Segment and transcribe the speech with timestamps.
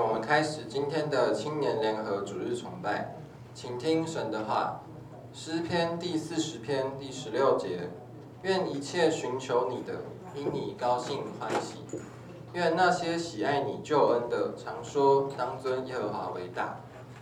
[0.00, 3.16] 我们开始今天的青年联合主日崇拜，
[3.52, 4.80] 请听神的话，
[5.32, 7.90] 诗篇第四十篇第十六节：
[8.42, 9.94] 愿一切寻求你的，
[10.36, 11.78] 因你高兴欢喜；
[12.52, 16.76] 愿那些喜爱你救恩的，常说当尊耶和华为大。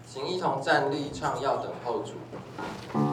[0.06, 3.05] 请一同站立唱，要等候主。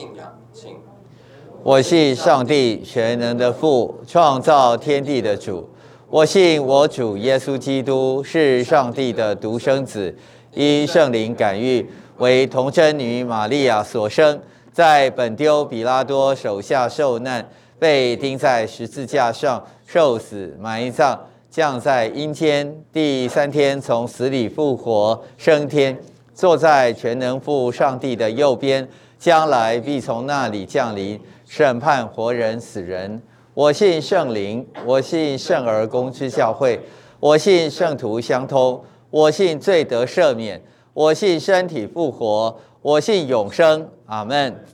[0.00, 0.76] 信仰，请
[1.62, 5.68] 我信上帝全能的父，创造天地的主。
[6.08, 10.16] 我信我主耶稣基督是上帝的独生子，
[10.54, 14.40] 因圣灵感孕，为童贞女玛利亚所生，
[14.72, 17.46] 在本丢彼拉多手下受难，
[17.78, 21.18] 被钉在十字架上，受死埋葬，
[21.50, 26.00] 降在阴间，第三天从死里复活，升天，
[26.34, 28.88] 坐在全能父上帝的右边，
[29.20, 31.20] 将来必从那里降临。
[31.46, 33.20] 审判活人死人，
[33.54, 36.80] 我信圣灵，我信圣而公之教会，
[37.18, 40.62] 我信圣徒相通，我信罪得赦免，
[40.94, 43.88] 我信身体复活，我信永生。
[44.06, 44.64] 阿门。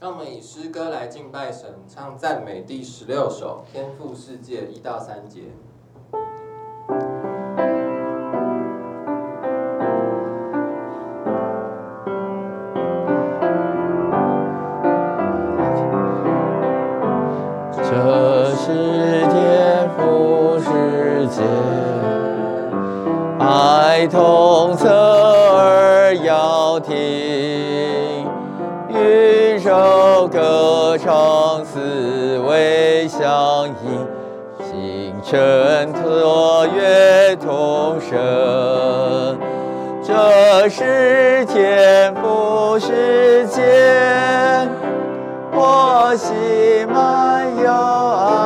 [0.00, 5.42] 让我们以诗歌来敬拜神，唱赞美第十六首，天赋世界一到三节。
[23.98, 26.94] 爱童侧耳要听，
[28.90, 34.06] 云兽歌唱，四维响应，
[34.62, 39.38] 星辰托月同声。
[40.04, 43.62] 这是天父世界，
[45.54, 48.45] 我心满有爱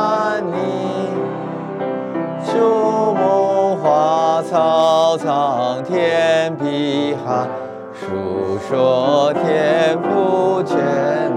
[4.51, 5.17] 草。
[5.17, 7.47] 苍天碧海，
[7.93, 10.75] 述说天父全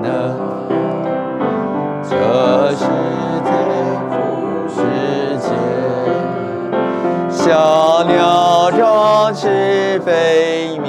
[0.02, 0.08] 能。
[2.02, 2.84] 这是
[3.44, 3.48] 天
[4.10, 4.12] 父
[4.68, 4.76] 世
[5.38, 5.46] 界，
[7.30, 10.88] 小鸟展翅飞鸣，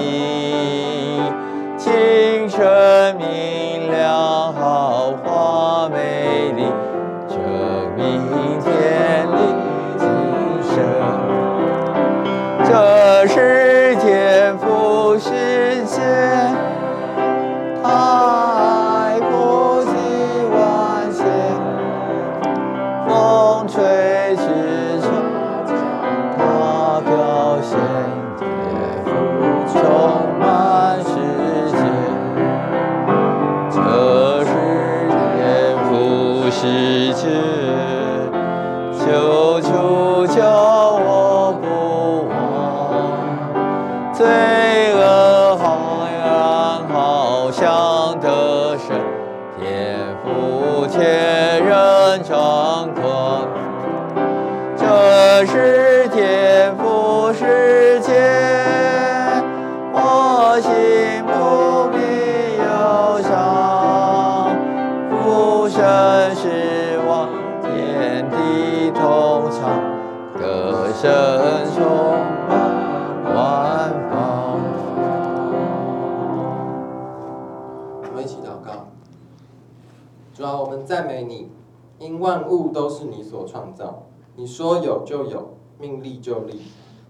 [82.95, 84.03] 是你所创造。
[84.37, 86.61] 你说有就有，命立就立。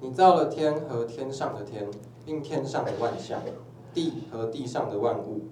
[0.02, 1.88] 你造了天和天上的天，
[2.26, 3.40] 并天上的万象。
[3.94, 5.44] 地和地上的万物，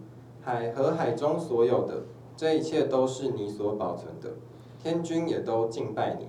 [0.41, 2.01] 海和海中所有的，
[2.35, 4.31] 这一切都是你所保存的。
[4.83, 6.27] 天君也都敬拜你，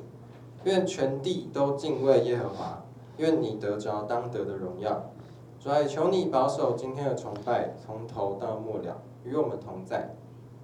[0.63, 2.85] 愿全地都敬畏耶和华，
[3.17, 5.11] 愿你得着当得的荣耀。
[5.59, 10.15] 主啊，求你保守今天的崇拜，从头到末了，与我们同在。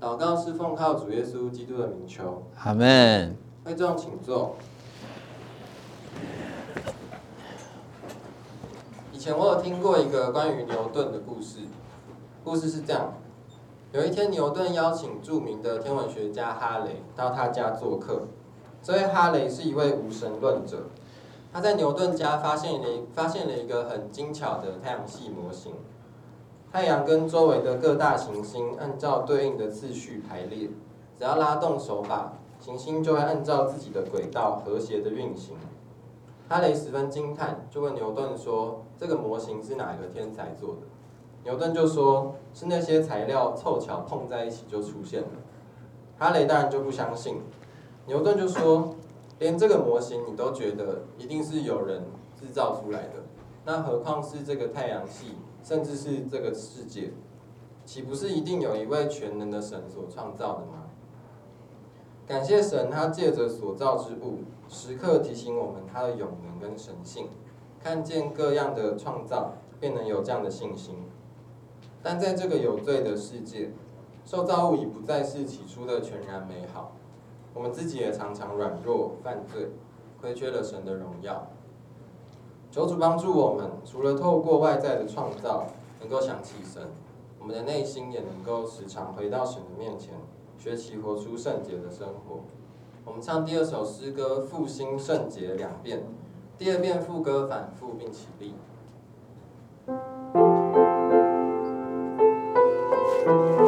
[0.01, 3.37] 祷告是奉靠主耶稣基督的名求，阿门。
[3.63, 4.57] 会众请坐。
[9.13, 11.59] 以前我有听过一个关于牛顿的故事，
[12.43, 13.13] 故事是这样：
[13.93, 18.23] 有一天，牛顿邀请著名的天文学家哈雷到他家做客。
[18.83, 20.87] 这位哈雷是一位无神论者。
[21.53, 25.75] 他在牛顿家发现了发现了一个很精巧的太阳系模型，
[26.73, 30.69] 太阳跟周围的各大行星按照对应的次序排列，
[31.19, 35.57] 只要拉动手把，行星就会按照自己的轨道和谐的运行。
[36.49, 40.83] 哈雷十分惊叹，就问牛顿说：“这个模型是哪一个天才做的？”
[41.43, 45.29] 牛顿就说：“是那些材料凑巧碰在一起就出现了。”
[46.19, 47.41] 哈雷当然就不相信，
[48.07, 48.95] 牛顿就说。
[49.41, 52.03] 连这个模型你都觉得一定是有人
[52.39, 53.15] 制造出来的，
[53.65, 57.13] 那何况是这个太阳系，甚至是这个世界，
[57.85, 60.85] 岂不是一定有一位全能的神所创造的吗？
[62.27, 67.29] 感谢神，他借着所造之物，时刻提醒我们他的永能跟神性，
[67.83, 70.95] 看见各样的创造，便能有这样的信心。
[72.03, 73.71] 但在这个有罪的世界，
[74.25, 76.93] 受造物已不再是起初的全然美好。
[77.53, 79.69] 我们自己也常常软弱犯罪，
[80.21, 81.51] 亏缺了神的荣耀。
[82.71, 85.67] 求主帮助我们，除了透过外在的创造
[86.01, 86.81] 能够想起神，
[87.41, 90.15] 我们的内心也能够时常回到神的面前，
[90.57, 92.41] 学习活出圣洁的生活。
[93.05, 96.05] 我们唱第二首诗歌《复兴圣洁》两遍，
[96.57, 98.55] 第二遍副歌反复并起立。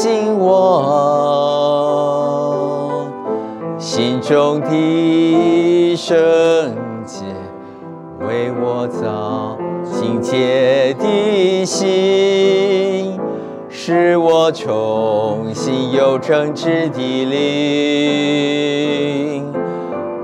[0.00, 1.92] 复兴我
[3.76, 6.16] 心中的圣
[7.04, 7.22] 洁，
[8.20, 13.20] 为我造清洁的心，
[13.68, 17.42] 使我重新有正直的灵。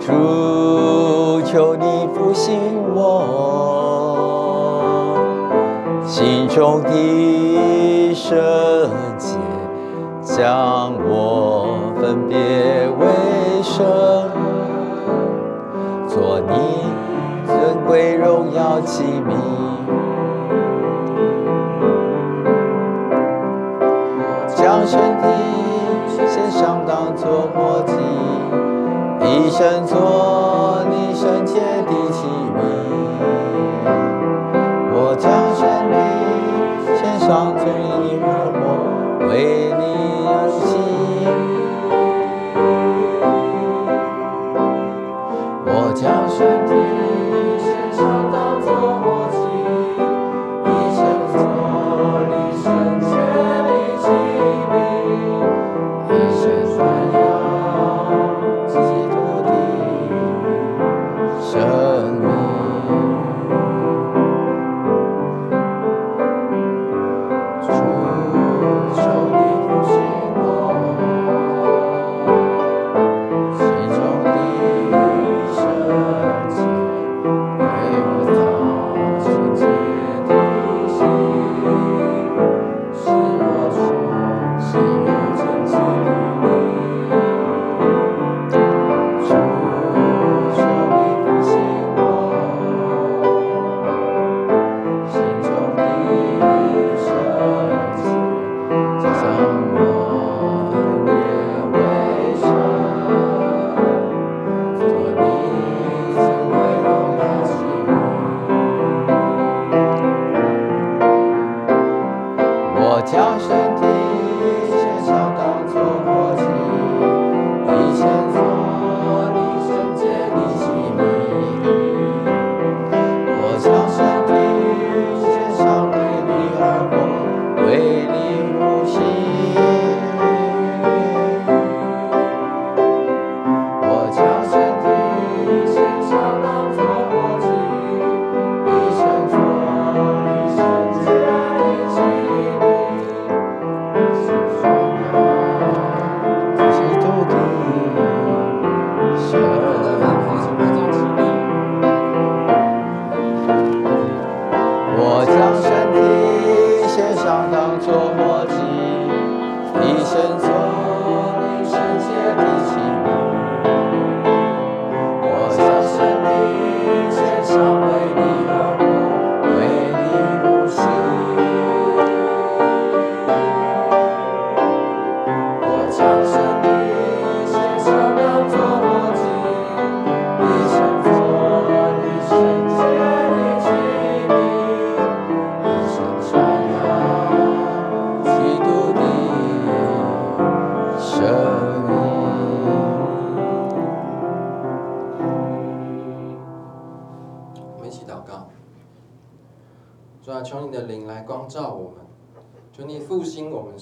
[0.01, 2.59] 主，求你复兴
[2.95, 3.05] 我
[6.07, 8.39] 心中的圣
[9.19, 9.37] 洁。
[10.37, 13.07] 将我分别为
[13.63, 13.75] 圣，
[16.07, 16.85] 做你
[17.47, 19.33] 尊贵荣耀器皿。
[24.55, 25.27] 将身体
[26.27, 27.95] 献上当作活祭，
[29.25, 32.59] 一生做你圣洁的器皿。
[34.93, 35.97] 我将身体
[36.95, 39.66] 献上最你热火，为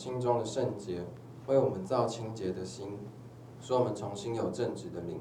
[0.04, 0.98] 心中的圣洁，
[1.46, 2.88] 为我们造清洁的心，
[3.58, 5.18] 使我们重新有正直的灵。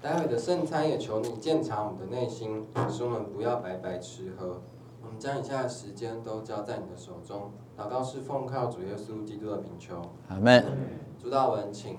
[0.00, 4.62] 待会的圣餐也求你鉴察我们的内心，使我们不要白白吃喝。
[5.02, 7.50] 我们将以下的时间都交在你的手中。
[7.76, 10.00] 祷告是奉靠主耶稣基督的名求。
[10.28, 10.64] 阿门。
[11.20, 11.96] 主道文，请。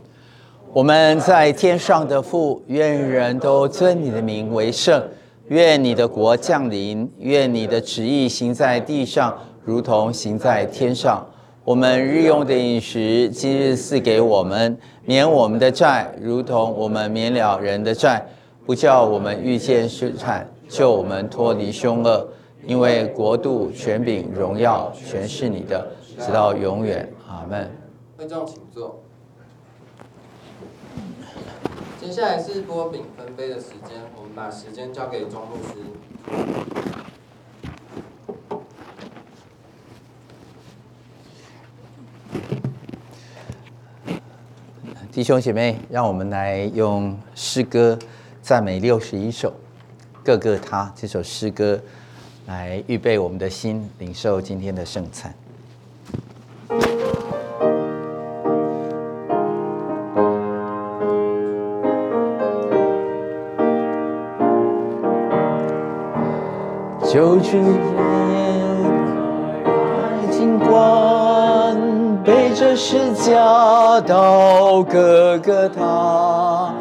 [0.72, 5.06] 我们在天上的父，愿人都尊你的名为圣。
[5.50, 11.26] 愿你的国降临，愿你的旨意行在地上，如同行在天上。
[11.64, 18.24] 我们日用的饮食，今日赐给我们，免我们的债，如同我们免了人的债，
[18.68, 22.28] 不叫我们遇见试探，救我们脱离凶恶。
[22.68, 25.88] 因为国度、权柄、荣耀，全是你的，
[26.20, 27.12] 直到永远。
[27.28, 27.72] 阿门。
[28.18, 29.02] 会众请坐。
[32.00, 37.15] 接下来是波饼分杯的时间，我们把时间交给钟牧师。
[45.16, 47.98] 弟兄姐妹，让我们来用诗歌
[48.42, 49.54] 赞美六十一首，
[50.22, 51.80] 各个他这首诗歌
[52.48, 55.34] 来预备我们的心，领受今天的圣餐。
[67.10, 67.58] 救主
[72.88, 76.72] 十架到哥哥他，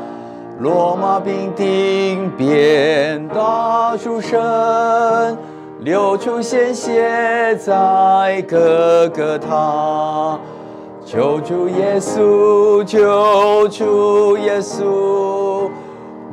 [0.58, 5.34] 罗马兵丁鞭打书生，
[5.80, 10.38] 流出鲜血在哥哥他，
[11.06, 15.70] 救主耶稣，救主耶稣。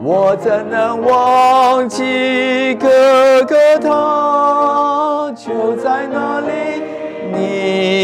[0.03, 5.31] 我怎能忘记哥哥他？
[5.33, 6.70] 就在那里，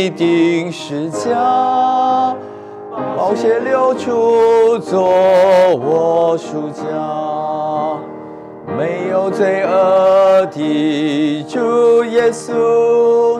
[0.09, 2.35] 钉十架，
[3.15, 5.03] 宝血流出，做
[5.75, 6.83] 我赎价。
[8.77, 13.39] 没有罪恶的主耶稣，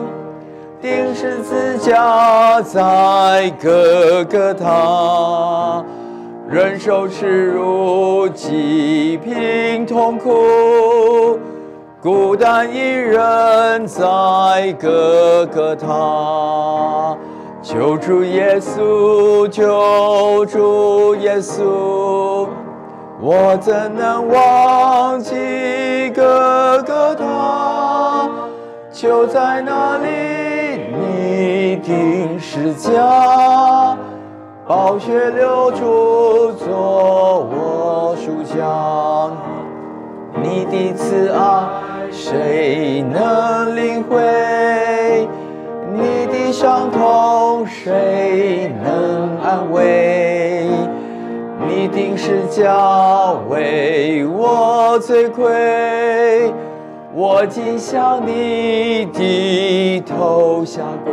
[0.80, 5.84] 钉十字架在各个他。
[6.50, 11.38] 忍受耻辱、疾病、痛苦，
[12.00, 17.16] 孤单一人在各个他。
[17.60, 22.46] 求助耶稣，求助耶稣，
[23.20, 28.30] 我怎能忘记哥哥他？
[28.92, 30.06] 就在那里，
[30.94, 33.98] 你定是家。
[34.68, 39.28] 宝血流出，做我赎价。
[40.42, 41.68] 你的慈爱，
[42.10, 45.28] 谁能领会？
[45.92, 50.66] 你的伤痛，谁能安慰？
[51.66, 56.52] 你钉十架，为我罪魁，
[57.12, 61.12] 我今向你低头下跪。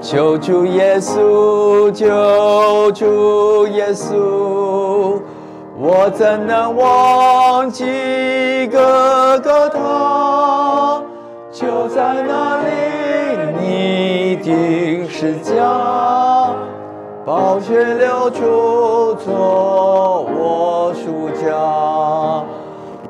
[0.00, 4.93] 救主耶稣，救主耶稣，
[5.76, 7.84] 我怎能忘记
[8.70, 11.02] 哥哥他？
[11.50, 12.70] 就在那里，
[13.60, 16.54] 你定是家，
[17.24, 21.46] 宝血流出，做我赎价。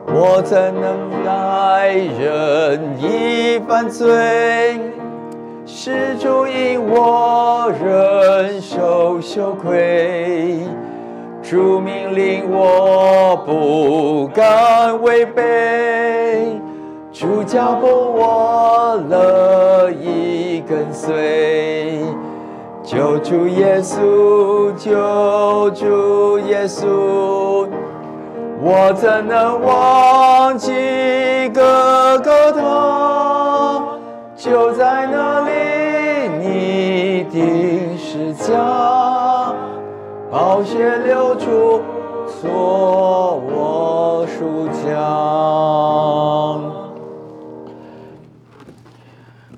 [0.06, 4.80] 我怎能来任意犯罪？
[5.66, 10.58] 是主因我忍受羞愧，
[11.44, 16.58] 主命令我不敢违背，
[17.12, 22.00] 主教导我乐意跟随，
[22.82, 27.68] 救主耶稣，救主耶稣，
[28.62, 30.72] 我怎能忘记
[31.52, 33.82] 哥哥他？
[34.34, 35.50] 就在那里，
[36.40, 38.54] 你定是家
[40.34, 41.80] 宝血流出，
[42.42, 44.98] 做我赎价。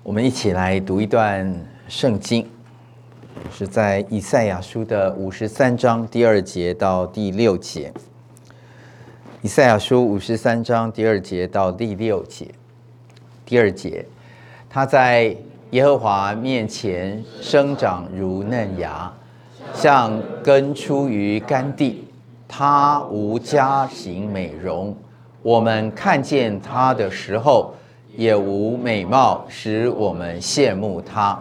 [0.02, 1.50] 我们一起来读一段
[1.88, 2.46] 圣经，
[3.50, 7.90] 是在以赛亚书的五十三章第二节到第六节。
[9.40, 12.48] 以赛亚书五十三章第二节到第六节，
[13.46, 14.04] 第二节，
[14.68, 15.34] 他在
[15.70, 19.10] 耶和华面前生长如嫩芽，
[19.76, 22.02] 像根出于干地，
[22.48, 24.96] 他无家形美容。
[25.42, 27.74] 我们看见他的时候，
[28.16, 31.38] 也无美貌使我们羡慕他。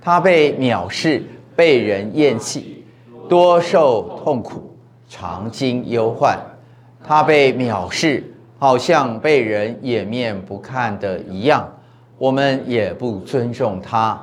[0.00, 1.22] 他被藐视，
[1.54, 2.86] 被人厌弃，
[3.28, 4.74] 多受痛苦，
[5.06, 6.38] 常经忧患。
[7.04, 8.24] 他被藐视，
[8.58, 11.68] 好像被人掩面不看的一样，
[12.16, 14.18] 我们也不尊重他。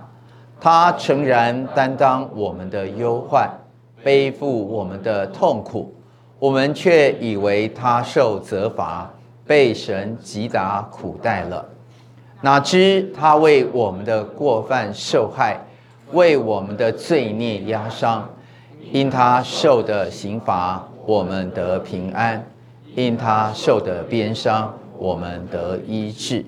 [0.59, 3.49] 他诚然担当我们的忧患，
[4.03, 5.93] 背负我们的痛苦，
[6.39, 9.11] 我们却以为他受责罚，
[9.45, 11.65] 被神击打苦待了。
[12.41, 15.59] 哪知他为我们的过犯受害，
[16.11, 18.27] 为我们的罪孽压伤。
[18.91, 22.45] 因他受的刑罚，我们得平安。
[22.95, 26.45] 因他受的鞭伤，我们得医治。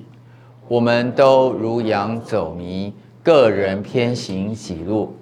[0.67, 2.93] 我们都如羊走迷，
[3.27, 5.13] 个人偏行己路。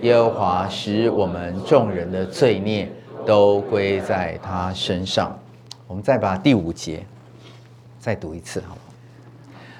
[0.00, 2.90] 耶和华使我们众人的罪孽
[3.24, 5.38] 都归在他身上。
[5.86, 7.06] 我们再把第五节
[8.00, 8.80] 再读一次，好吗？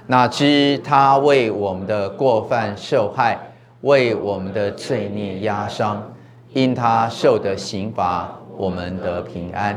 [0.07, 3.37] 哪知他为我们的过犯受害，
[3.81, 6.01] 为我们的罪孽压伤。
[6.53, 9.77] 因他受的刑罚，我们得平安。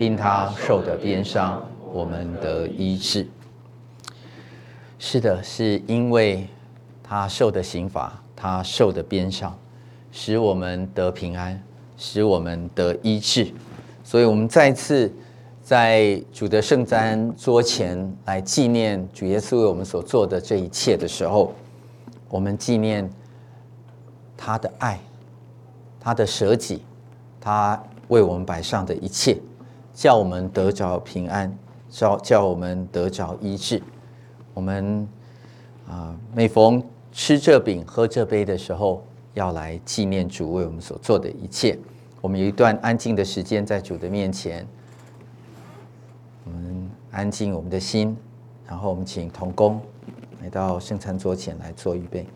[0.00, 3.24] 因他受的鞭伤，我们得医治。
[4.98, 6.44] 是的，是因为
[7.08, 9.56] 他受的刑罚，他受的鞭伤，
[10.10, 11.62] 使我们得平安，
[11.96, 13.52] 使我们得医治。
[14.02, 15.12] 所以，我们再次
[15.62, 21.52] 在主的圣餐桌前来纪念主耶稣为我们所做的这一切的时候，
[22.28, 23.08] 我们纪念
[24.36, 24.98] 他的爱，
[26.00, 26.82] 他的舍己，
[27.40, 29.36] 他为我们摆上的一切。
[29.92, 31.56] 叫我们得着平安，
[31.88, 33.82] 叫叫我们得着医治。
[34.52, 35.08] 我们
[35.88, 36.82] 啊，每逢
[37.16, 39.02] 吃这饼、喝这杯的时候，
[39.32, 41.76] 要来纪念主为我们所做的一切。
[42.20, 44.66] 我们有一段安静的时间在主的面前，
[46.44, 48.14] 我们安静我们的心，
[48.66, 49.80] 然后我们请童工
[50.42, 52.26] 来到圣餐桌前来做预备。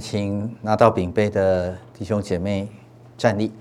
[0.00, 2.66] 们请拿到饼杯的弟兄姐妹
[3.18, 3.52] 站立。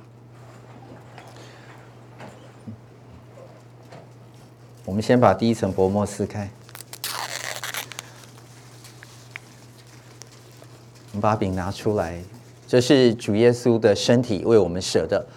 [4.86, 6.50] 我们先把第一层薄膜撕开。
[11.12, 12.24] 我们把饼拿出来，
[12.66, 15.28] 这是主耶稣的身体为我们舍的。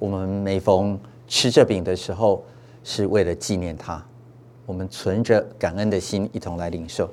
[0.00, 2.44] 我们每逢吃这饼的时候，
[2.82, 4.04] 是为了纪念他。
[4.66, 7.08] 我们存着感恩的心，一同来领受。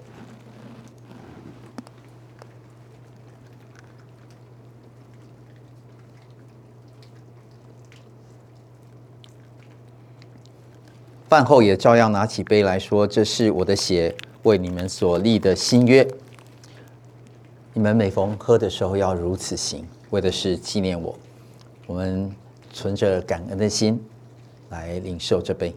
[11.35, 16.07] 饭后也照样拿起杯来说：“这是我的血，为你们所立的新约。
[17.73, 21.13] 你们每逢喝的时候要如此行，为的是纪念我。”
[21.87, 22.33] 我们
[22.71, 24.01] 存着感恩的心
[24.69, 25.75] 来领受这杯。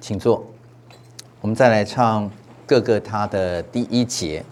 [0.00, 0.44] 请坐。
[1.40, 2.28] 我们再来唱
[2.66, 4.44] 各个他的第一节。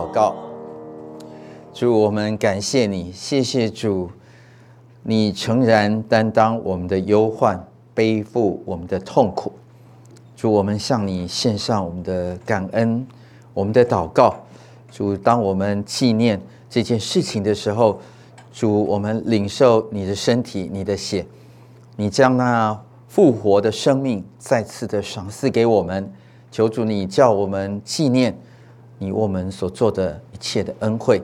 [0.00, 0.34] 祷告，
[1.74, 4.10] 主，我们感谢你，谢谢主。
[5.02, 9.52] 你诚然担当我们的忧患，背负我们的痛苦。
[10.34, 13.06] 主，我们向你献上我们的感恩，
[13.52, 14.34] 我们的祷告。
[14.90, 18.00] 主，当我们纪念这件事情的时候，
[18.54, 21.26] 主，我们领受你的身体、你的血，
[21.96, 26.10] 你将那复活的生命再次的赏赐给我们。
[26.50, 28.34] 求主，你叫我们纪念
[29.02, 31.22] 你我们所做的一切的恩惠，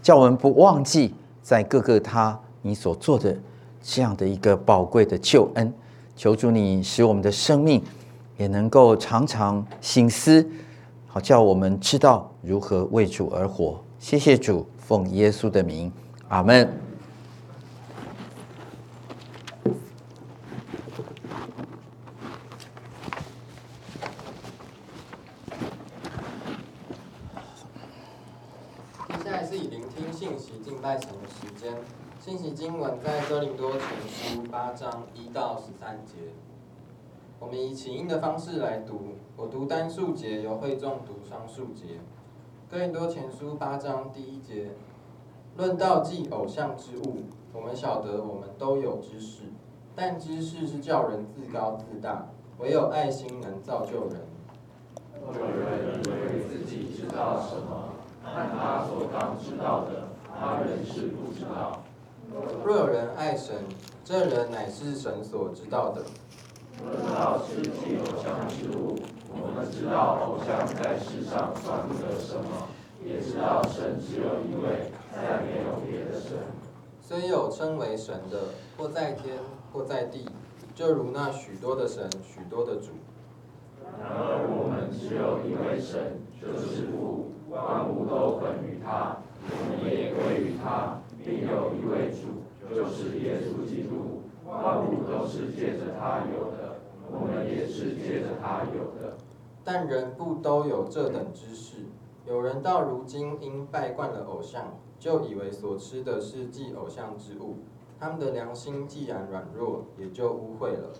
[0.00, 1.12] 叫我们不忘记
[1.42, 2.38] 在各个他。
[2.62, 3.36] 你所做的
[3.82, 5.72] 这样的一个宝贵的救恩，
[6.16, 7.82] 求主你使我们的生命
[8.36, 10.48] 也能够常常省思，
[11.06, 13.80] 好叫我们知道如何为主而活。
[13.98, 15.92] 谢谢主，奉耶稣的名，
[16.28, 16.68] 阿门。
[29.08, 31.72] 接下来是以聆听信息敬拜神的时间。
[32.24, 36.14] 信息经文在哥林多前书八章一到十三节，
[37.38, 42.00] 我们以起音的方式来读，我读单数节，由会众读双数节。
[42.68, 44.72] 哥林多前书八章第一节，
[45.56, 47.18] 论到祭偶像之物，
[47.52, 49.44] 我们晓得我们都有知识，
[49.94, 52.26] 但知识是叫人自高自大，
[52.58, 54.20] 唯有爱心能造就人。
[55.32, 57.90] 若有人以为自己知道什么，
[58.24, 61.82] 但他所当知道的，他人是不知道。
[62.64, 63.54] 若有人爱神，
[64.06, 66.00] 这人乃是神所知道的。
[66.78, 68.94] 我知道是祭偶像之物，
[69.28, 72.68] 我们知道偶像在世上算不得什么，
[73.04, 76.38] 也知道神只有一位，再没有别的神。
[77.02, 78.38] 虽有称为神的，
[78.78, 79.38] 或在天，
[79.72, 80.24] 或在地，
[80.72, 82.90] 就如那许多的神，许多的主。
[83.98, 89.16] 然而我们只有一位神，就是父，万物都本于他，
[89.50, 91.00] 我们也归于他。
[91.24, 99.16] 并有一位主，就是耶稣基督，万物都是借着他有的，我们也是借着他有的。
[99.64, 101.76] 但人不都有这等知识？
[102.26, 107.58] 有人到如今因拜惯了偶像，就以为所吃的是祭偶像之物，
[107.98, 110.92] 他们的良心既然软弱，也就污秽了。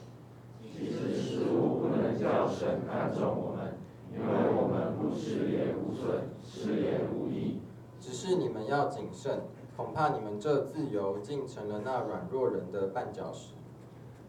[0.60, 3.74] 其实食物不能叫神看重我们，
[4.12, 7.60] 因为我们不吃也无损，吃也无益。
[8.00, 9.40] 只是你们要谨慎。
[9.76, 13.52] 恐怕你们这自由竟成了那软弱人的绊脚石。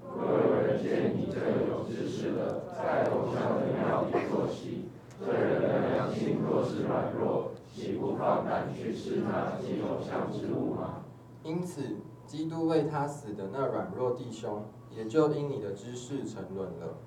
[0.04, 1.40] 若有人见你这
[1.72, 4.90] 有知识的，在偶像的庙里坐席，
[5.26, 11.04] 这人的良心若是软弱，岂不放胆去吃那祭偶像之物吗？
[11.44, 16.98] 因此，基督为他死的那软弱弟兄，也就因你的知识沉沦了。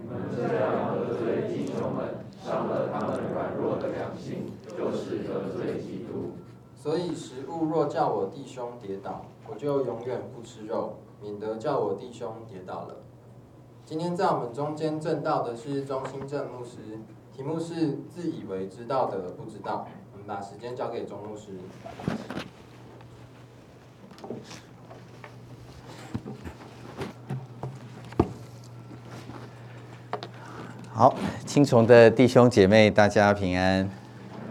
[0.00, 6.32] 你们这样得罪弟兄们，伤了他们软弱的良心，就是得罪基督。
[6.80, 12.98] 所以食物若叫我弟兄跌倒，我就永远不吃肉，免得叫我弟兄跌倒了。
[13.84, 17.00] 今天在我们中间正道的是中心正牧师，
[17.36, 19.88] 题目是“自以为知道的不知道”。
[20.12, 21.58] 我们把时间交给钟牧师。
[30.92, 31.14] 好，
[31.44, 33.90] 青虫的弟兄姐妹，大家平安。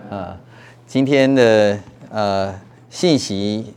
[0.09, 0.37] 啊，
[0.85, 1.79] 今天的
[2.09, 2.53] 呃
[2.89, 3.73] 信息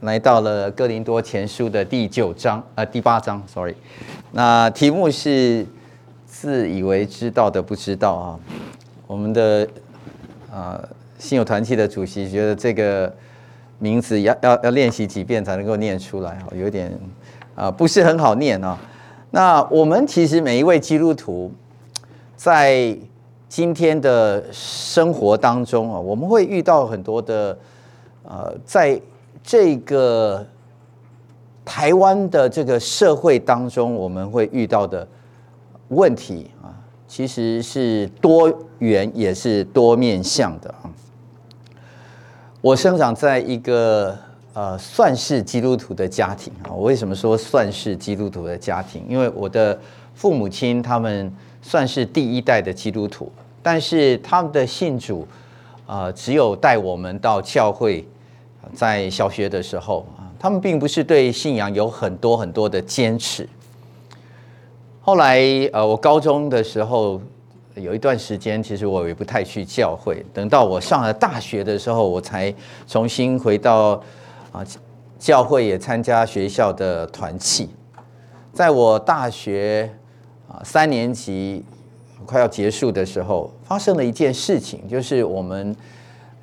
[0.00, 3.74] 来到了哥林多前书的第九章，呃第八章，sorry。
[4.32, 5.66] 那题目是
[6.26, 8.40] 自以为知道的不知道啊。
[9.06, 9.68] 我们的
[10.52, 13.12] 呃信友团体的主席觉得这个
[13.78, 16.90] 名字要要要练习几遍才能够念出来，有点
[17.54, 18.78] 啊、呃、不是很好念啊。
[19.30, 21.52] 那我们其实每一位基督徒。
[22.38, 22.96] 在
[23.48, 27.58] 今天的生活当中啊，我们会遇到很多的，
[28.22, 29.00] 呃，在
[29.42, 30.46] 这个
[31.64, 35.08] 台湾的这个社会当中，我们会遇到的
[35.88, 36.76] 问题啊，
[37.08, 40.92] 其实是多元也是多面向的啊。
[42.60, 44.14] 我生长在一个
[44.52, 46.68] 呃，算是基督徒的家庭啊。
[46.70, 49.02] 我为什么说算是基督徒的家庭？
[49.08, 49.78] 因为我的
[50.14, 51.32] 父母亲他们。
[51.60, 53.30] 算是第一代的基督徒，
[53.62, 55.26] 但是他们的信主，
[55.86, 58.06] 啊，只有带我们到教会，
[58.72, 63.46] 在小学的时候啊，他们并不是对信仰有很多很多的坚持。
[65.02, 65.40] 后来，
[65.72, 67.20] 呃，我高中的时候
[67.74, 70.24] 有一段时间，其实我也不太去教会。
[70.32, 72.54] 等到我上了大学的时候，我才
[72.86, 74.00] 重新回到
[74.52, 74.64] 啊
[75.18, 77.68] 教会，也参加学校的团契。
[78.52, 79.92] 在我大学。
[80.48, 81.62] 啊，三年级
[82.24, 85.76] 快要结束的时候，发生了一件事情，就是我们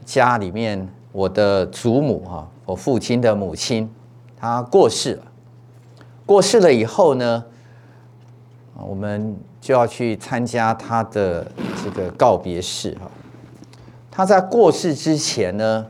[0.05, 3.89] 家里面我的祖母哈，我父亲的母亲，
[4.37, 5.23] 她过世了。
[6.25, 7.43] 过世了以后呢，
[8.75, 11.45] 我们就要去参加她的
[11.83, 13.09] 这个告别式哈。
[14.11, 15.85] 她在过世之前呢，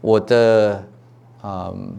[0.00, 0.82] 我的
[1.42, 1.94] 嗯，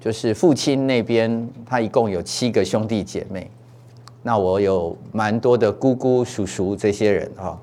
[0.00, 3.50] 就是父亲那边，他一共有七个兄弟姐妹。
[4.26, 7.60] 那我有蛮多的姑姑、叔叔这些人哈，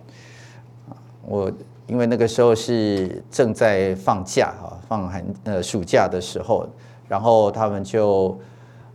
[1.25, 1.51] 我
[1.87, 6.67] 因为那个时候是正在放假哈，放寒呃暑假的时候，
[7.07, 8.37] 然后他们就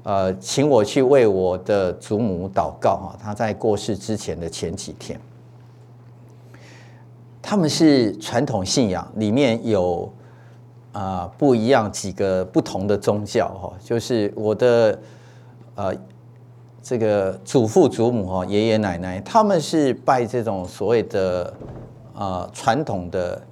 [0.05, 5.21] 呃请我去为我的祖母祷告哈，他在过世之前的前几天，
[7.43, 10.09] 他们是传统信仰，里面有
[10.93, 14.97] 啊不一样几个不同的宗教哈，就是我的
[15.75, 15.93] 呃。
[16.89, 21.53] 这个祖父祖母哈，爷爷奶奶，他们是拜这种所谓的
[22.15, 23.43] 呃传统的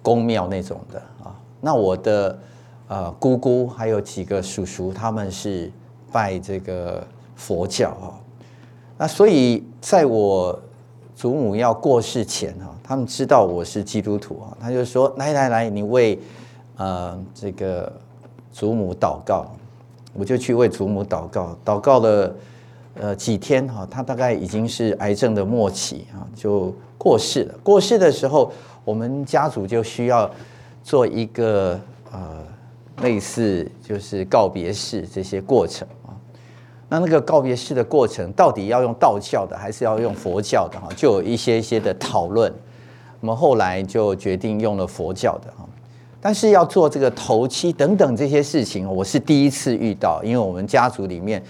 [0.00, 1.34] 宫庙那种的啊。
[1.60, 2.38] 那我的
[2.86, 5.72] 呃姑姑还有几个叔叔，他们是
[6.12, 7.04] 拜这个
[7.34, 8.14] 佛教啊。
[8.96, 10.56] 那所以在我
[11.16, 16.16] 祖母要过世前哈，他们知道我是基督徒啊，他就说：来来来，你为
[16.76, 17.92] 呃这个
[18.52, 19.50] 祖母祷告。
[20.18, 22.34] 我就去为祖母祷告，祷告了
[23.00, 27.54] 呃几天哈，他大概已经是癌症的末期啊，就过世了。
[27.62, 28.52] 过世的时候，
[28.84, 30.30] 我们家族就需要
[30.82, 31.78] 做一个
[32.10, 32.42] 呃
[33.02, 36.14] 类似就是告别式这些过程啊。
[36.88, 40.88] 那那个告别式的过程到底要用道教的还是要用佛教的哈？
[40.96, 42.52] 就有一些一些的讨论。
[43.20, 45.66] 我们后来就决定用了佛教的哈。
[46.26, 51.40] 但是要做这个头七等等这些事情，我是第一次遇到，因为我们家族里面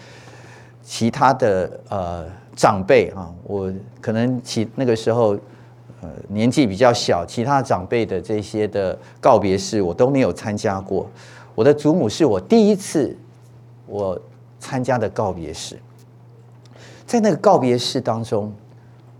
[0.82, 5.30] 其他的呃长辈啊，我可能其那个时候
[6.02, 11.08] 呃年纪比较小，其他长辈的这些的告别式我都没有参加过。
[11.54, 13.16] 我的祖母是我第一次
[13.86, 14.20] 我
[14.60, 15.78] 参加的告别式，
[17.06, 18.52] 在那个告别式当中，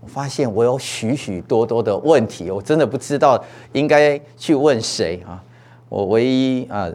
[0.01, 3.43] 我发现我有许许多多的问题，我真的不知道
[3.73, 5.43] 应该去问谁啊。
[5.89, 6.89] 我唯一啊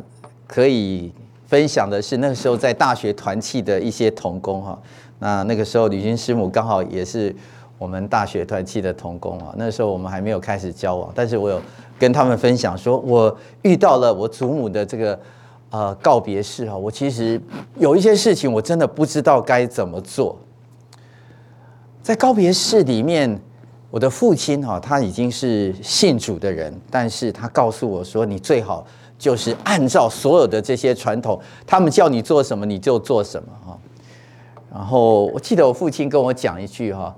[0.46, 1.10] 可以
[1.46, 4.78] 分享的是，那个时候在大学团契的一些同工哈，
[5.18, 7.34] 那那个时候吕军师母刚好也是
[7.78, 9.54] 我们大学团契的同工啊。
[9.56, 11.60] 那时候我们还没有开始交往，但是我有
[11.98, 15.18] 跟他们分享说，我遇到了我祖母的这个
[15.70, 17.40] 呃告别式哈，我其实
[17.76, 20.38] 有一些事情我真的不知道该怎么做。
[22.02, 23.40] 在告别式里面。
[23.92, 28.86] 我的父亲哈，他已经是信主的人，但是他告诉我说，你最好
[29.18, 33.78] 就是按照所有的这些传统，他们叫你做什么你就做什么哈。
[34.72, 37.14] 然后我记得我父亲跟我讲一句哈，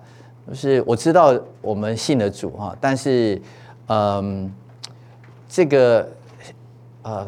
[0.48, 1.32] 就是我知道
[1.62, 3.40] 我们信了主哈，但是
[3.86, 4.52] 嗯，
[5.48, 6.08] 这个
[7.02, 7.24] 呃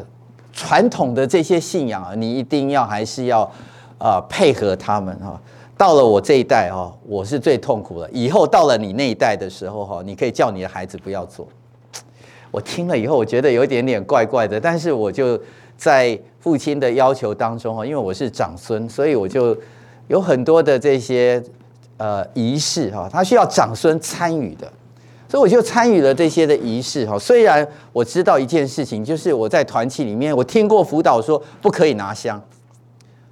[0.51, 3.49] 传统的这些信仰啊，你一定要还是要
[3.97, 5.41] 啊配合他们哈。
[5.77, 8.09] 到了我这一代哦，我是最痛苦的。
[8.11, 11.47] 以后到了你那一代的时候哈，你可以叫你的孩子不要做。
[12.49, 14.59] 我听了以后，我觉得有一点点怪怪的。
[14.59, 15.39] 但是我就
[15.77, 19.55] 在父亲的要求当中哈，因为我是长孙，所以我就
[20.07, 21.43] 有很多的这些
[21.97, 24.67] 呃仪式哈，他需要长孙参与的，
[25.29, 27.19] 所以我就参与了这些的仪式哈。
[27.19, 32.41] 虽然我知道一件事情，就是我在团契里面，我听过辅导说不可以拿香，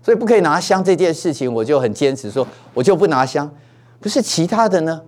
[0.06, 3.52] 所以不可以拿香这件事情，我就很坚持说，我就不拿香。
[4.00, 5.02] 可是其他的呢？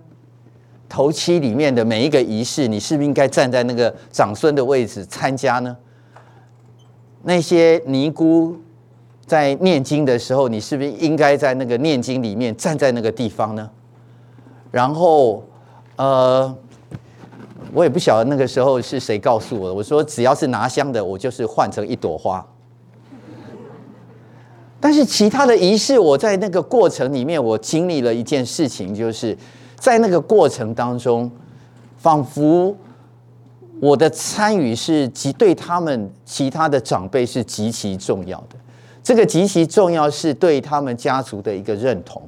[0.88, 5.76] 头七里面的每一个仪式，你是不是应该站在那个长孙的位置参加呢？
[7.22, 8.56] 那些尼姑
[9.24, 13.70] 在念经的时候，你是不是应该在那个念经里面站在那个地方呢？
[14.72, 15.44] 然后，
[15.94, 16.52] 呃，
[17.72, 19.74] 我也不晓得那个时候是谁告诉我的。
[19.74, 22.44] 我说只要是拿香的，我就是换成一朵花。
[24.80, 29.36] 但是其他的仪式，我在那个过程里面，我经历了一件事情，就是。
[29.80, 31.30] 在那个过程当中，
[31.98, 32.76] 仿佛
[33.78, 38.56] 我的参与是极对他们其他的长辈是极其重要的。
[39.04, 42.20] 这个极其重要是对他们家族的一个认同，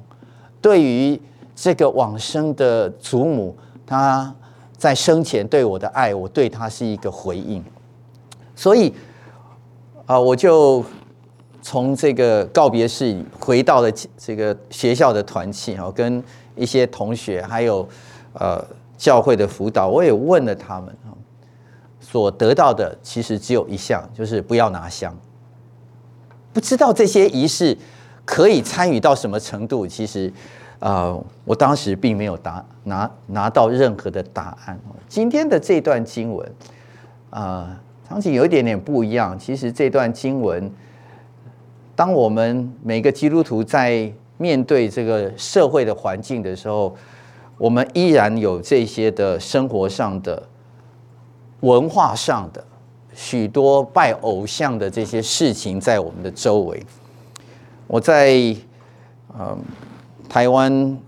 [0.62, 1.20] 对于
[1.56, 4.32] 这个往生的祖母，他
[4.78, 7.60] 在生前对我的爱，我对他是一个回应。
[8.54, 8.94] 所以
[10.06, 10.84] 啊，我就
[11.62, 16.22] 从这个告别式回到了这个学校的团契，哈，跟。
[16.56, 17.88] 一些同学还有
[18.34, 18.62] 呃
[18.98, 20.94] 教会的辅导，我也问了他们，
[22.00, 25.16] 所得到的其实只有一项，就是不要拿香。
[26.52, 27.74] 不知道这些仪式
[28.26, 30.30] 可以参与到什么程度，其实
[30.80, 34.78] 啊、呃，我当时并没有答拿拿到任何的答案。
[35.08, 36.52] 今天的这段经文
[37.30, 39.38] 啊，场景有一点点不一样。
[39.38, 40.70] 其实这段经文，
[42.00, 46.96] 当我们每个基督徒在面对这个社会的环境的时候，
[47.58, 50.42] 我们依然有这些的生活上的、
[51.60, 52.64] 文化上的
[53.14, 56.82] 许多拜偶像的这些事情在我们的周围。
[57.86, 58.32] 我在
[59.38, 59.58] 嗯
[60.26, 60.98] 台湾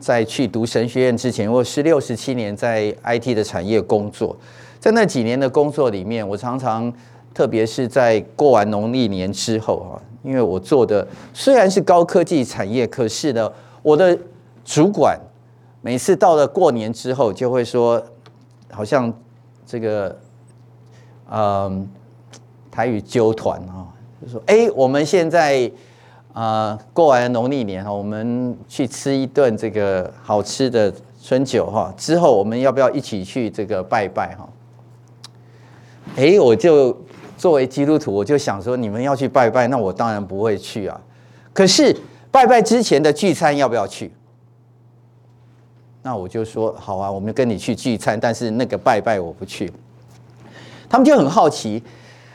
[0.00, 4.34] 在去读神学院之前，我十六十七年在 IT 的产业工作，
[4.80, 6.90] 在那几年的工作里面，我常常
[7.34, 10.00] 特别是在过完农历年之后啊。
[10.22, 13.50] 因为我做的虽然是高科技产业，可是呢，
[13.82, 14.18] 我的
[14.64, 15.18] 主管
[15.80, 18.02] 每次到了过年之后，就会说，
[18.70, 19.12] 好像
[19.64, 20.18] 这个，
[21.30, 21.88] 嗯，
[22.70, 23.86] 台语揪团啊，
[24.20, 25.70] 就说，哎，我们现在
[26.32, 34.48] 啊过完农历年哈，我们去吃一顿这个好吃的春酒哈，之后我们要不要一起去这个拜拜哈？
[36.16, 36.96] 哎，我就。
[37.38, 41.00] 作为基督徒，我就想说，你们要去拜拜，那我当然不会去啊。
[41.52, 41.96] 可是
[42.32, 44.12] 拜拜之前的聚餐要不要去？
[46.02, 49.72] 那我就说好啊，我们跟你去聚餐，但是那个拜拜我不去。
[50.88, 51.80] 他们就很好奇，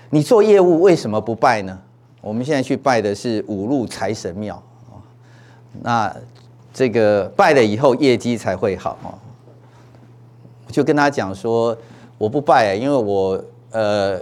[0.10, 1.78] 你做业务为什么不拜呢？
[2.22, 4.64] 我们现在去拜的是五路财神庙，
[5.82, 6.16] 那
[6.74, 8.97] 这个拜了以后业绩才会好。
[10.66, 11.78] 我就跟他讲说，
[12.18, 14.18] 我不拜，因为我呃。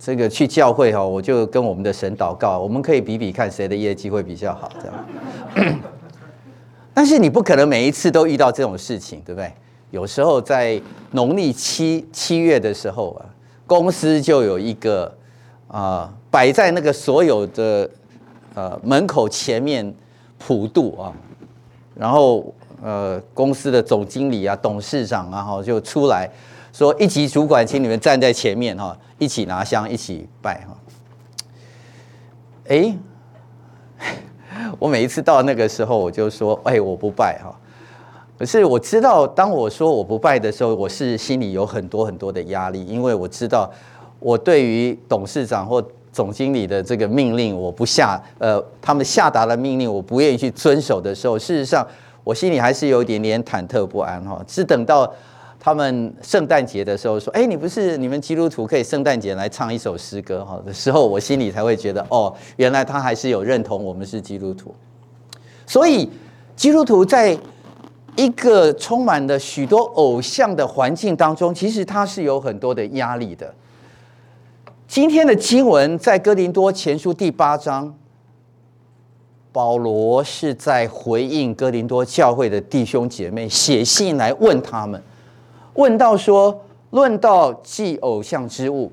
[0.00, 5.78] 这个去教会哈，我就跟我们的神祷告，我们可以比比看谁的业绩会比较好，这样。
[6.94, 9.52] 但是你不可能每一次都遇到这种事情，对不对？
[9.90, 10.80] 有时候在
[11.10, 13.26] 农历七七月的时候啊，
[13.66, 15.12] 公司就有一个
[15.66, 17.90] 啊摆在那个所有的
[18.54, 19.92] 呃门口前面
[20.38, 21.12] 普渡啊，
[21.96, 26.30] 然后呃公司的总经理啊、董事长啊哈就出来。
[26.72, 30.76] 说一级主管，请你们站在前面哈，一起拿香，一起拜哈。
[32.68, 32.94] 哎，
[34.78, 37.50] 我每一次到那个时候，我就说，哎，我不拜哈。
[38.38, 43.68] 可是我知道，当我说我不拜的时候，我是心里有很多很多的压力，因为我知道，
[44.20, 51.84] 我对于董事长或总经理的这个命令，我不下，呃，他们下达的命令，我不愿意去遵守的时候，事实上，
[52.22, 54.40] 我心里还是有一点点忐忑不安哈。
[54.46, 55.10] 是等到。
[55.60, 64.74] 他们圣诞节的时候说：“哎，你不是你们基督徒可以圣诞节来唱一首诗歌哈？”的时候，我心里才会觉得哦，原来他还是有认同我们是基督徒。
[65.66, 66.08] 所以，
[66.54, 67.36] 基督徒在
[68.16, 73.52] 一个充满了许多偶像的环境当中，其实他是有很多的压力的。
[74.86, 77.94] 今天的经文在哥林多前书第八章，
[79.52, 85.02] 保罗是在回应哥林多教会的弟兄姐妹写信来问他们。
[85.78, 88.90] 问到说，论到祭偶像之物，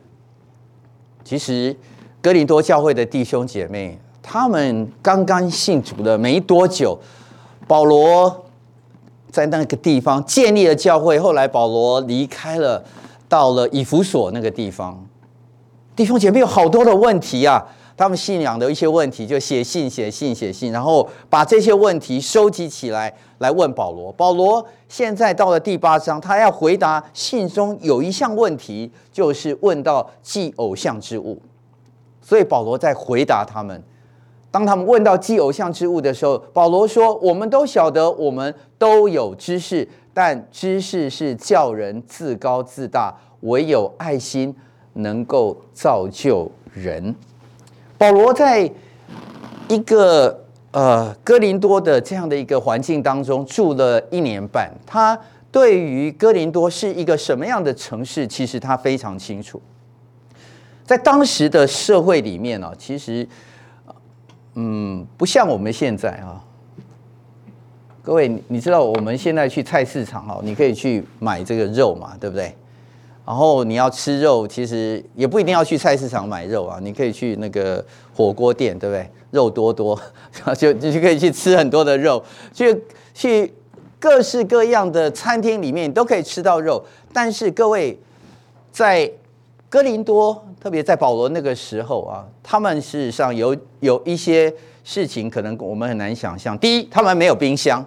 [1.23, 1.75] 其实
[2.21, 6.95] 哥林多教会的弟兄姐妹，他们刚刚信主的没多久，
[7.67, 8.45] 保罗
[9.31, 11.17] 在那个地方建立了教会。
[11.17, 12.83] 后来保罗离开了，
[13.27, 15.03] 到了以弗所那个地方，
[15.95, 17.65] 弟兄姐妹有好多的问题啊。
[17.97, 24.11] 他们信仰的一些问题，就写信、写信、写信，然后把这些问题收集起来来问保罗。
[24.11, 31.41] 保罗现在到了第八章，他要回答信中有一项问题，就是问到祭偶像之物。
[32.21, 33.81] 所以保罗在回答他们。
[34.51, 44.55] 当他们问到祭偶像之物的时候，保罗说：“我们都晓得，我们都有知识，但知识是叫人自高自大，唯有爱心
[44.93, 47.13] 能够造就人。”
[47.97, 48.69] 保罗在
[49.67, 55.17] 一个呃哥林多的这样的一个环境当中住了一年半，他
[55.51, 59.61] 对于哥林多是一个什么样的城市，其实他非常清楚。
[60.85, 63.27] 在当时的社会里面呢，其实
[64.55, 66.41] 嗯不像我们现在啊。
[68.03, 72.55] 各位，你知道我们现在去菜市场哈，你可以去买这个肉嘛，对不对？
[73.25, 79.09] 然后你要吃肉，其实也不一定要去菜市场买肉啊，你可以去那个火锅店，对不对？
[79.31, 79.99] 肉多多，
[80.55, 82.23] 就你就可以去吃很多的肉，
[82.53, 83.51] 去去
[83.99, 86.85] 各式各样的餐厅里面都可以吃到肉。
[87.11, 87.99] 但是各位
[88.71, 89.11] 在
[89.69, 94.53] 哥林多，特别在保罗那个时候啊，他们事实上有有一些
[94.83, 96.55] 事情可能我们很难想象。
[96.59, 97.83] 第一，他们没有冰箱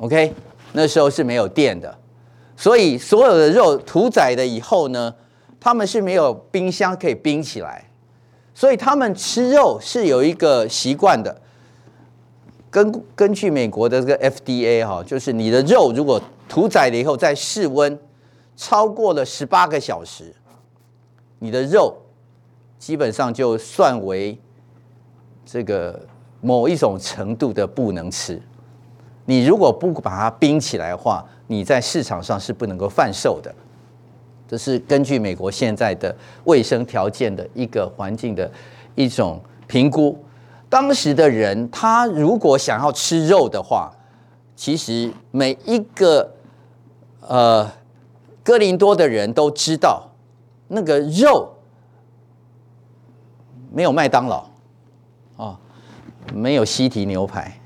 [0.00, 0.32] ，OK，
[0.72, 1.98] 那时候是没有电的。
[2.56, 5.14] 所以所有的肉屠宰了以后呢，
[5.58, 7.90] 他们是没有冰箱可以冰起来，
[8.54, 11.40] 所以他们吃肉是有一个习惯的。
[12.70, 17.98] 根根据美国的这个 FDA 哈，就是你的肉如果屠宰了以后在室温
[18.56, 20.34] 超过了十八个小时，
[21.38, 21.96] 你的肉
[22.78, 24.38] 基本上就算为
[25.44, 26.00] 这个
[26.40, 28.40] 某一种程度的不能吃。
[29.24, 33.54] 你如果不把它冰起来的话，你在市场上是不能够贩售的，
[34.48, 36.14] 这是根据美国现在的
[36.44, 38.50] 卫生条件的一个环境的
[38.94, 40.18] 一种评估。
[40.70, 43.92] 当时的人，他如果想要吃肉的话，
[44.56, 46.32] 其实每一个
[47.20, 47.70] 呃
[48.42, 50.10] 哥林多的人都知道，
[50.68, 51.52] 那个肉
[53.70, 54.46] 没有麦当劳
[55.36, 55.60] 啊，
[56.32, 57.60] 没有西提牛排，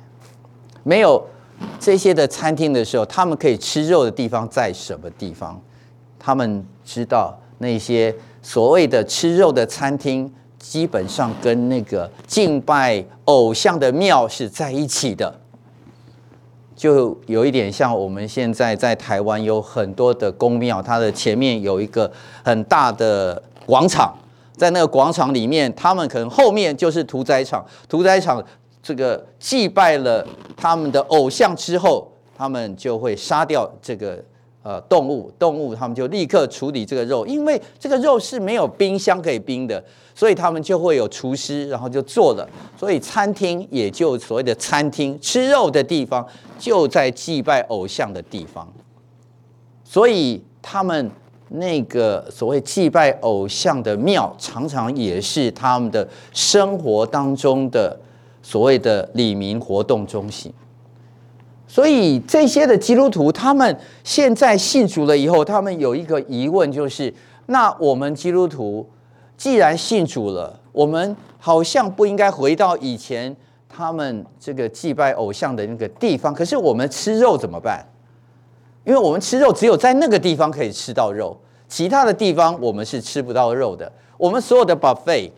[0.83, 1.25] 没有。
[1.81, 5.61] 这些的餐厅的时候，他们可以吃肉的地方在什么地方？
[6.19, 15.33] 他们知道那些所谓的吃肉的餐厅，基本上跟那个敬拜偶像的庙是在一起的，
[16.77, 22.11] 就有一点像我们现在在台湾有很多的宫庙，它的前面有一个
[22.45, 24.15] 很大的广场，
[24.57, 28.45] 在那个广场里面，他们可能后面就是屠宰场，屠宰场。
[28.83, 30.27] 这个祭拜了
[30.57, 34.23] 他们的偶像之后，他们就会杀掉这个
[34.63, 39.83] 呃动物，动物他们就立刻处理这个肉，因为这个肉是没有冰箱可以冰的，
[40.15, 42.49] 所以他们就会有厨师，然后就做了。
[42.79, 46.27] 所以餐厅也就所谓的餐厅，吃肉的地方
[46.59, 48.73] 就在祭拜偶像的地方，
[49.85, 51.11] 所以他们
[51.49, 57.99] 那个所谓祭拜偶像的庙，常常也是他们的生活当中的。
[58.49, 60.51] 所谓的李民活动中心，
[61.67, 67.13] 所以这些的基督徒，他们现在信主了以后，他们有一个疑问，就是
[67.45, 68.89] 那我们基督徒
[69.37, 73.37] 既然信主了，我们好像不应该回到以前
[73.69, 77.87] 他们这个祭拜偶像的那个地方，可是我们吃肉怎么办？
[78.87, 81.39] 因为我们吃肉只有在那个地方可以吃到肉，
[81.69, 83.93] 其他的地方我们是吃不到肉的。
[84.17, 85.31] 我们所有的 buffet。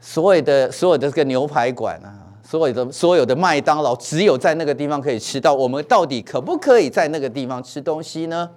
[0.00, 5.54] 所有的所有的这个牛排馆啊，所有的所有的麦当劳，只有在那个地方可以吃到。
[5.54, 8.50] 我们到底可不可以在那个地方吃东西呢？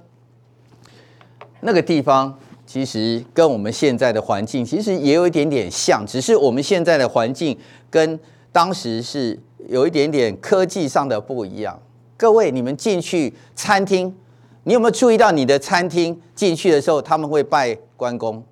[1.62, 7.58] 那个地方其实跟我们现在的环境其实也有一点点像，只是我们现在的环境
[7.90, 8.20] 跟
[8.52, 11.80] 当时是有一点点科技上的不一样。
[12.18, 14.16] 各位，你们进去餐厅，
[14.64, 18.44] 你有没有注意到你的餐厅进去的时候他们会拜关公？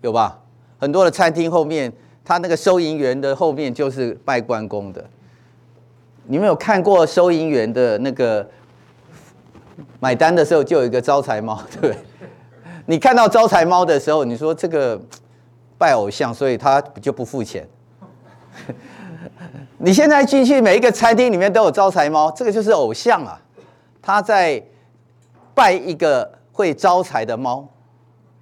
[0.00, 0.40] 有吧？
[0.78, 1.92] 很多的餐厅后面，
[2.24, 5.04] 他那个收银员的后面就是拜关公的。
[6.24, 8.48] 你们有看过收银员的那个
[9.98, 11.96] 买单的时候，就有一个招财猫，对不对？
[12.86, 15.00] 你看到招财猫的时候，你说这个
[15.76, 17.68] 拜偶像，所以他就不付钱。
[19.78, 23.40] 你现在进去每一个餐厅里面都有招财猫，这个就是偶像啊，
[24.00, 24.62] 他在
[25.54, 27.66] 拜一个会招财的猫，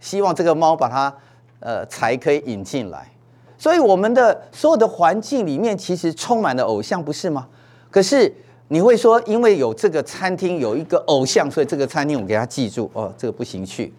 [0.01, 1.15] 希望这个猫把它。
[1.61, 3.11] 呃，才可以引进来，
[3.57, 7.49] 所以我们的所有的环境里面其实充满了偶像，不是吗？
[7.91, 8.33] 可是
[8.69, 13.93] 你会说，因为有这个餐厅有一个偶像，所以这个餐厅我给他记住哦，这个不行去。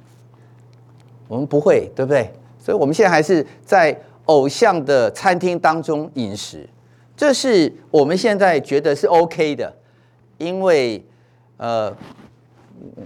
[1.28, 2.32] 我们不会，对不对？
[2.60, 6.68] 所以我们现在还是在偶像的餐厅当中饮食，
[7.16, 9.74] 这是我们现在觉得是 OK 的，
[10.38, 11.04] 因为
[11.58, 11.92] 呃，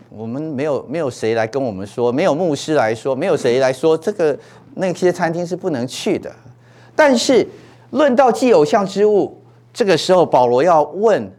[0.09, 4.37] 我们没有没有谁来跟我们说，没有牧师来说，没有谁来说这个
[4.75, 6.31] 那些餐厅是不能去的。
[6.95, 7.47] 但是
[7.91, 9.41] 论到祭偶像之物，
[9.73, 11.31] 这个时候保罗要问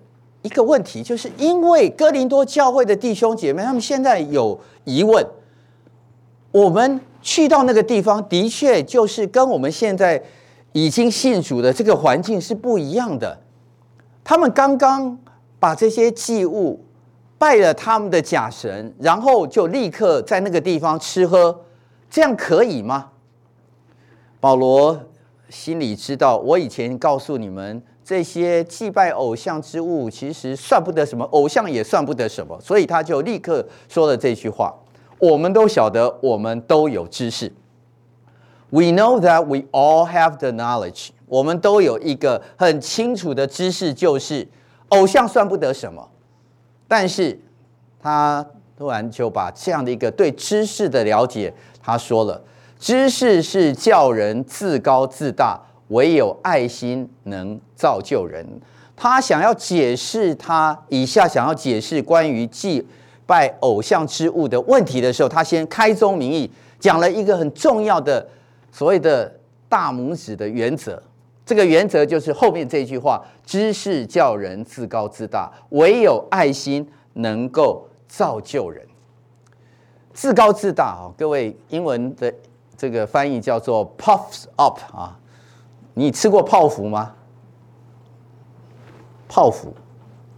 [0.43, 5.25] 一个问题，就是因为哥林多教会的弟兄姐妹他们现在有疑问，
[6.51, 10.23] 我们去到那个地方，的确就是跟我们现在
[10.73, 13.39] 已经信主的这个环境是不一样的。
[14.25, 15.19] 他们刚刚
[15.61, 16.85] 把这些祭物
[17.43, 21.65] 拜了他们的假神，然后就立刻在那个地方吃喝，
[22.09, 23.11] 这样可以吗？
[24.39, 24.97] 保罗
[25.49, 27.83] 心里知道，我以前告诉你们。
[28.05, 34.73] 这些祭拜偶像之物，其实算不得什么，偶像也算不得什么，所以他就立刻说了这句话
[35.19, 37.53] ：“我们都晓得，我们都有知识。
[38.71, 41.09] We know that we all have the knowledge。
[41.27, 44.47] 我们都有一个很清楚的知识，就是
[44.91, 46.09] 偶像算不得什么。
[46.93, 47.41] 但是，
[47.99, 48.45] 他
[48.77, 51.51] 突然就把这样的一个对知识的了解，
[51.83, 52.39] 他说了：
[52.79, 58.47] 知识是叫人自高自大。”唯有爱心能造就人。
[58.95, 62.87] 他想要解释他以下想要解释关于祭
[63.27, 68.29] 拜偶像之物的问题的时候，他先开宗明义讲了一个很重要的
[68.71, 69.33] 所谓的
[69.67, 71.03] 大拇指的原则。
[71.45, 78.87] 这个原则就是后面这句话：知识叫人自高自大，唯有爱心能够造就人。
[80.13, 82.33] 自高自大啊，各位英文的
[82.77, 85.19] 这个翻译叫做 puffs up 啊。
[85.95, 87.15] 你吃过泡芙吗？
[89.29, 89.75] 泡芙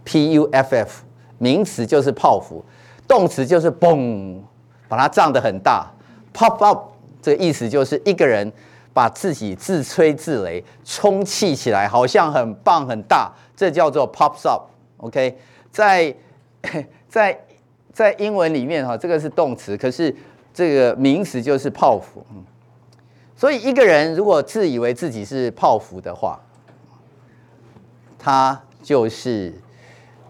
[0.05, 1.03] ，P-U-F-F，
[1.37, 2.63] 名词就是泡芙，
[3.07, 4.39] 动词就是嘣，
[4.87, 5.91] 把它胀得很大。
[6.33, 6.91] Puff up
[7.21, 8.51] 这个意思就是一个人
[8.95, 14.69] 把自己自吹自擂，充气起来，好像很棒很大，这叫做 pops up。
[14.99, 15.37] OK，
[15.69, 16.15] 在
[17.09, 17.37] 在
[17.91, 20.15] 在英文里面哈，这个是动词，可是
[20.53, 22.25] 这个名词就是泡芙。
[23.35, 26.39] 所以一个人如果自以为自己是泡芙的话，
[28.17, 29.53] 他就是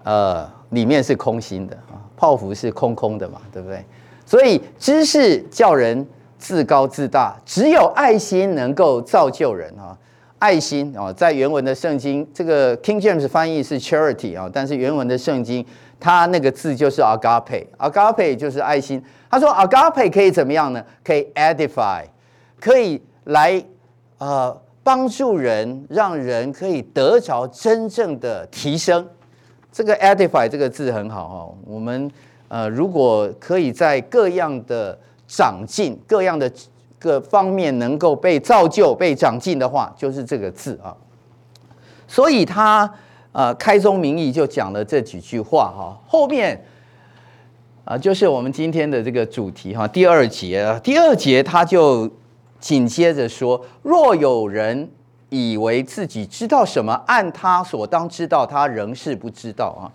[0.03, 3.86] 呃里面是空心的啊，泡芙是空空的嘛，对不对？
[4.26, 6.03] 所以知识叫人
[6.38, 9.98] 自高自大，只有爱心能够造就人啊。
[10.38, 15.66] 爱心啊，在原文的圣经，这个 King James 翻译是 charity 啊，但是原文的圣经，
[16.00, 19.02] 它那个字就是 agape，agape 就是爱心。
[19.30, 20.84] 他说 agape 可以怎么样呢？
[21.04, 22.04] 可以 edify。
[22.60, 23.64] 可以来
[24.18, 29.08] 呃帮助人，让人可以得着真正的提升。
[29.72, 32.10] 这个 edify 这个字很好哈，我们
[32.48, 34.98] 呃如果可以在各样的
[35.28, 36.52] 长进、各样的
[37.00, 40.96] 各方面能够被造就、被长进的话，就是这个字啊。
[42.08, 42.92] 所以他
[43.32, 46.64] 呃开宗明义就讲了这几句话哈，后面
[47.84, 52.12] 啊就是我们今天的这个主题哈，第二节，第二节他就。
[52.58, 54.90] 紧接着说：“若有人
[55.30, 59.86] 以为自己知道什么，按他所当知道，他仍是不知道啊。”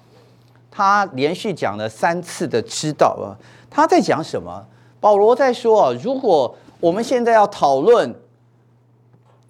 [0.71, 3.35] 他连续讲了三次的“知道”啊，
[3.69, 4.65] 他在讲什么？
[5.01, 8.15] 保罗在说啊，如果我们现在要讨论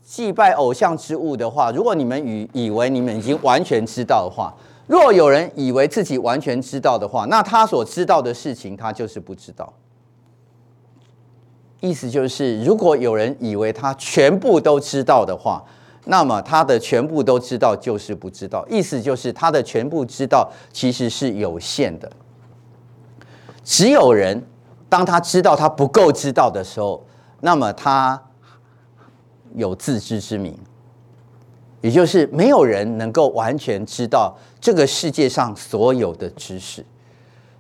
[0.05, 4.55] 祭拜偶像之物的话，如果你们以以为你们已经完全知道的话，
[4.87, 9.73] 若有人以为自己完全知道的话，那他所知道的事情，他就是不知道。
[11.81, 15.65] 意思就是，如果有人以为他全部都知道的话，
[16.05, 18.67] 那么他的全部都知道就是不知道。
[18.69, 22.11] 意思就是，他的全部知道其实是有限的。
[23.63, 24.45] 只有人
[24.91, 27.03] 当他知道他不够知道的时候，
[27.41, 28.23] 那么他
[29.55, 30.55] 有自知之明。
[31.81, 36.85] 也就是没有人能够完全知道这个世界上所有的知识。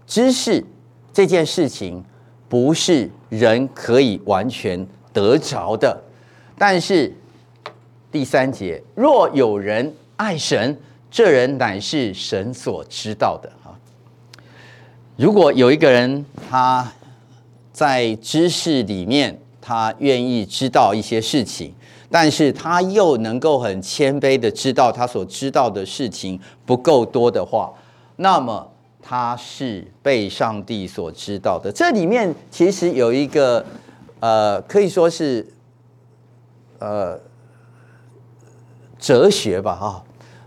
[0.07, 0.63] 知识
[1.11, 2.05] 这件事情。
[2.51, 5.97] 不是人可以完全得着的，
[6.59, 7.15] 但是
[8.11, 10.77] 第三节，若有人爱神，
[11.09, 13.71] 这人乃是神所知道的啊。
[15.17, 16.93] 如果有一个人他
[17.73, 21.73] 在知识里面，他愿意知道一些事情，
[22.11, 27.73] 但是他又能够很谦卑的知道他所知道的事情不够多的话，
[28.17, 28.69] 那么。
[29.03, 31.73] 他是被上帝所知道的。
[31.73, 33.65] 这里面其实有一个，
[34.21, 35.45] 呃，可以说是，
[36.79, 37.19] 呃，
[38.99, 40.05] 哲学吧，哈，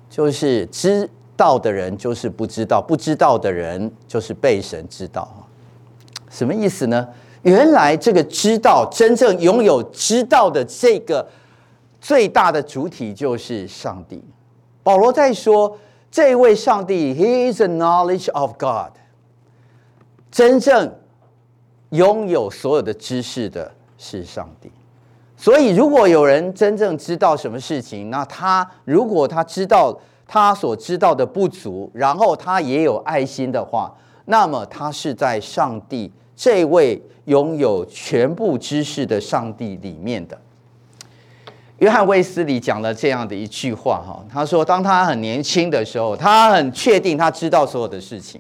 [0.10, 5.43] 就是知道的人就是不知道，不知道的人就是被神知道，
[6.34, 7.08] 什么意思呢？
[7.44, 11.28] 原来这个知道，真正拥有知道的这个
[12.02, 14.24] 最大的主体就是上帝。
[14.82, 15.78] 保罗在说，
[16.10, 18.98] 这位上帝，He is the knowledge of God。
[20.32, 20.96] 真正
[21.92, 24.72] 拥有所有的知识的是上帝。
[25.38, 33.94] 所以，如果有人真正知道什么事情，那他如果他知道他所知道的不足，然后他也有爱心的话，
[34.26, 40.38] 那么他是在上帝这位拥有全部知识的上帝里面的。
[41.80, 48.40] 约翰卫斯理讲了这样的一句话哈，他说：当他很年轻的时候，他很确定他知道所有的事情。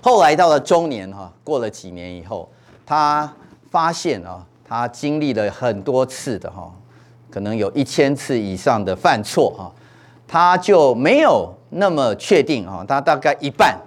[0.00, 2.48] 后来到了中年哈，过了几年以后，
[2.86, 3.30] 他
[3.70, 6.72] 发现啊，他经历了很多次的哈，
[7.30, 9.70] 可能有一千次以上的犯错哈，
[10.26, 13.78] 他就没有那么确定哈，他大概一半，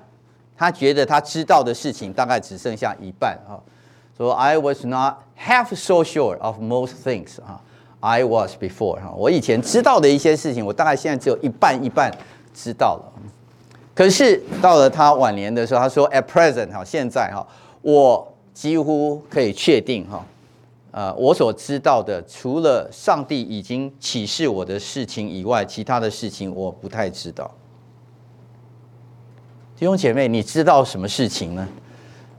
[0.58, 3.60] 他觉得他知道的事情大概只剩下一半啊。
[4.18, 7.62] 说 I was not half so sure of most things 啊。
[8.02, 12.12] I was before 哈，我以前知道的一些事情，我大概现在只有一半一半
[12.54, 13.12] 知道了。
[13.96, 17.48] 可是到了他晚年的时候，他说 At present 哈，现在哈，
[17.82, 20.24] 我几乎可以确定哈，
[20.92, 27.50] 呃，我所知道的，除了上帝已经启示我的事情以外，其他的事情我不太知道。
[29.78, 31.68] 弟兄姐妹，你知道什么事情呢？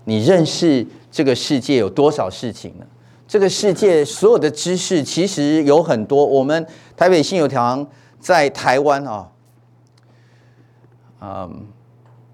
[0.05, 2.87] 你认识这个世界有多少事情呢？
[3.29, 6.25] 这个世界所有的知识其实有很多。
[6.25, 6.67] 我们
[6.97, 7.87] 台北信友堂
[8.19, 9.29] 在台湾啊，
[11.21, 11.67] 嗯，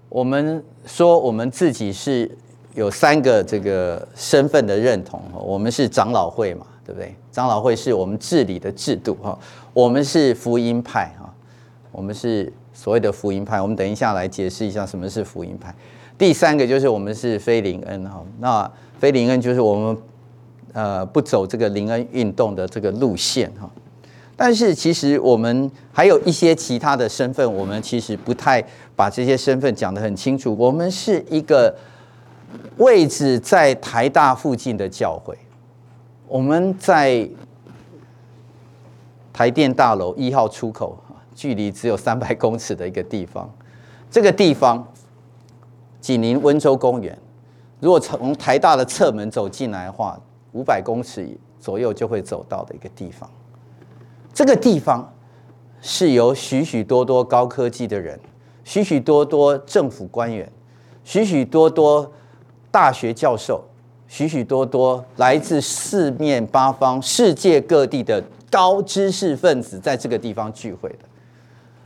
[0.07, 2.29] 我们说我们自己是
[2.73, 5.21] 有三个这个身份的认同。
[5.33, 7.13] 我们是长老会嘛，对不对？
[7.31, 9.37] 长老会是我们治理的制度哈。
[9.73, 11.33] 我们是福音派哈，
[11.91, 13.61] 我们是所谓的福音派。
[13.61, 15.73] 我们等一下来解释一下什么是福音派。
[16.17, 18.21] 第三个就是我们是非灵恩哈。
[18.39, 18.69] 那
[18.99, 19.97] 非灵恩就是我们。
[20.75, 23.69] 呃，不走这个灵恩运动的这个路线哈，
[24.35, 28.59] 但是其实我们还有一些其他的身份，我们其实不太
[28.95, 30.55] 把这些身份讲得很清楚。
[30.57, 31.71] 我们是一个
[32.77, 35.37] 位置在台大附近的教会，
[36.27, 37.29] 我们在
[39.31, 40.97] 台电大楼一号出口，
[41.33, 43.49] 距离只有三百公尺的一个地方。
[44.09, 44.87] 这个地方
[45.99, 47.17] 紧邻温州公园，
[47.79, 50.19] 如果从台大的侧门走进来的话。
[50.55, 51.27] 五百公尺
[51.59, 53.27] 左右就会走到的一个地方，
[54.31, 55.11] 这个地方
[55.81, 58.19] 是由许许多多高科技的人、
[58.63, 60.47] 许许多多政府官员、
[61.03, 62.11] 许许多多
[62.69, 63.63] 大学教授、
[64.07, 70.99] 许许多多来自四面八方、世界各地的高知识分子在这个地方聚会的，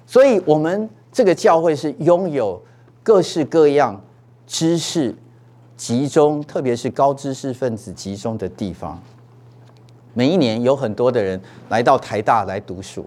[0.08, 2.60] 所以我们这个教会是拥有
[3.04, 4.02] 各式各样
[4.48, 5.14] 知识。
[5.76, 9.00] 集中，特别是高知识分子集中的地方。
[10.16, 11.40] 每一年有很多的人
[11.70, 13.06] 来到台大来读书，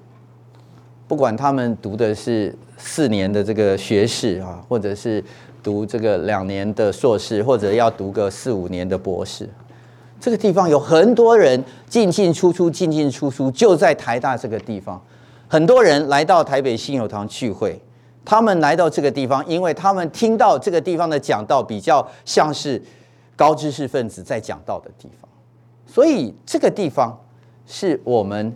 [1.09, 5.21] 不管他们读的是四年的这个学士啊，或者是
[5.65, 9.49] 读这个两年的硕士，或者要读个四五年的博士。
[10.21, 15.03] 这个地方有很多人进进出出，进进出出，就在台大这个地方。
[15.53, 17.83] 很多人来到台北信友堂聚会。
[18.25, 22.81] 他们来到这个地方，因为他们听到这个地方的讲道比较像是
[23.35, 25.29] 高知识分子在讲道的地方，
[25.85, 27.19] 所以这个地方
[27.67, 28.55] 是我们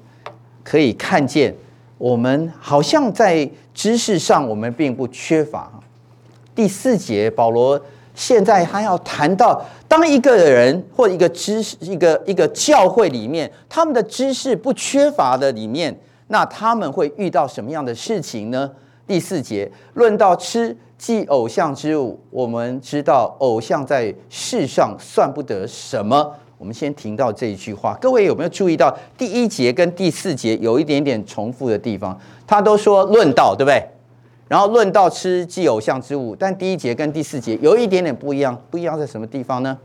[0.62, 1.52] 可以看见，
[1.98, 5.72] 我们好像在知识上我们并不缺乏。
[6.54, 7.80] 第四节，保罗
[8.14, 15.98] 现在还要谈到，当一个人或一个知识、一个一个教会里面，他们的知识不缺乏的里面，
[16.34, 18.68] 那他们会遇到什么样的事情呢？
[19.06, 26.34] 第四节论到吃即偶像之物，我们知道偶像在世上算不得什么。
[26.58, 27.96] 我们先停到这一句话。
[28.00, 32.18] 各位有没有注意到第一节跟第四节有一点点重复的地方？
[32.44, 33.80] 他都说论到，对不对？
[34.48, 39.78] 然后论到吃即偶像之物，但第一节跟第四节有一点点不一样，不一样在什么地方呢？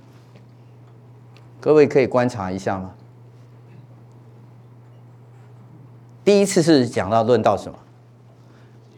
[1.60, 2.96] 各位可以观察一下吗？
[6.30, 7.80] 第一次是讲到论到什么？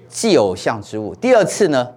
[0.09, 1.87] 祭偶像之物，第二次呢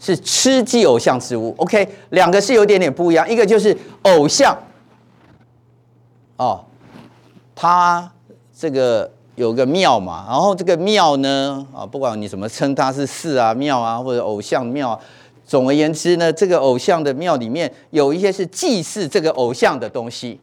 [0.00, 1.54] 是吃祭偶像之物。
[1.58, 4.58] OK，两个是有点点不一样，一个就是偶像，
[6.38, 6.64] 哦，
[7.54, 8.10] 他
[8.52, 15.00] 这个有个庙嘛，然后这个庙呢，啊，不管你怎么称它是寺啊、庙啊，或者偶像庙，
[15.46, 20.40] 总而言之呢，这个偶像的庙里面有一些是祭祀这个偶像的东西，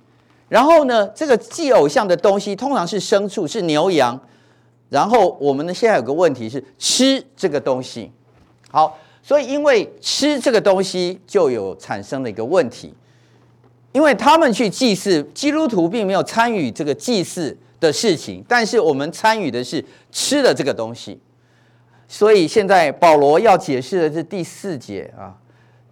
[0.50, 4.20] 然后呢，这个祭偶像的东西通常是牲畜，是牛羊。
[4.89, 8.12] 然后我们呢，现在有个问题是吃这个东西，
[8.72, 12.91] 好，所以因为吃这个东西就有产生了一个问题，
[13.91, 21.20] 因为他们去祭祀，基督徒并没有参与这个祭祀的事情，但是我们参与的是吃的这个东西。
[22.08, 25.38] 所以现在保罗要解释的是第四节啊，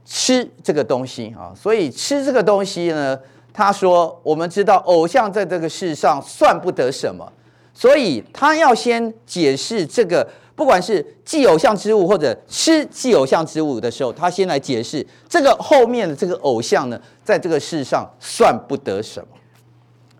[0.04, 3.20] 吃这个东西啊，所以吃这个东西呢，
[3.58, 7.28] 他说我们知道偶像在这个世上算不得什么，
[7.74, 19.28] 所以他要先解释这个，不管是祭偶像之物或者吃祭偶像之物的时候，他先来解释这个后面的这个偶像呢，在这个世上算不得什么，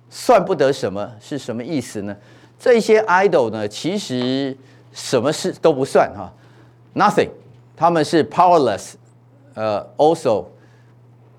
[0.10, 2.18] 算不得什么是什么意思呢？
[2.60, 4.58] 这些 idol 呢，其实。
[4.94, 6.34] 什么事都不算哈
[6.96, 7.30] ，nothing，
[7.76, 8.94] 他们是 powerless，
[9.54, 10.44] 呃，also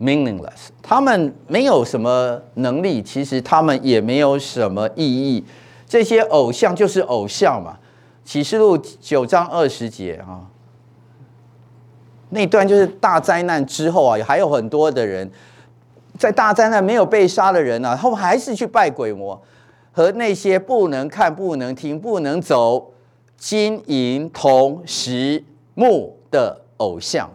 [0.01, 5.45] meaningless，他们没有什么能力，其实他们也没有什么意义。
[5.87, 7.79] 这些偶像就是偶像嘛，
[8.29, 10.47] 《启示录》九章二十节啊，
[12.31, 15.31] 那段就是大灾难之后啊，还有很多的人
[16.19, 19.41] 在大灾难没有被杀的人啊，他们还是去拜鬼魔
[19.93, 22.93] 和那些不能看、不能听、不能走。
[23.37, 25.45] 金银铜石
[25.75, 27.31] 木的偶像，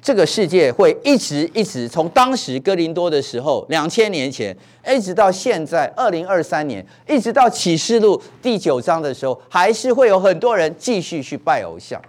[0.00, 4.56] 这个世界会一直一直从当时哥林多的时候，两千年前，
[4.88, 12.00] 一直到现在二零二三年，一直到启示录第九章的时候，还是会有很多人继续去拜偶像。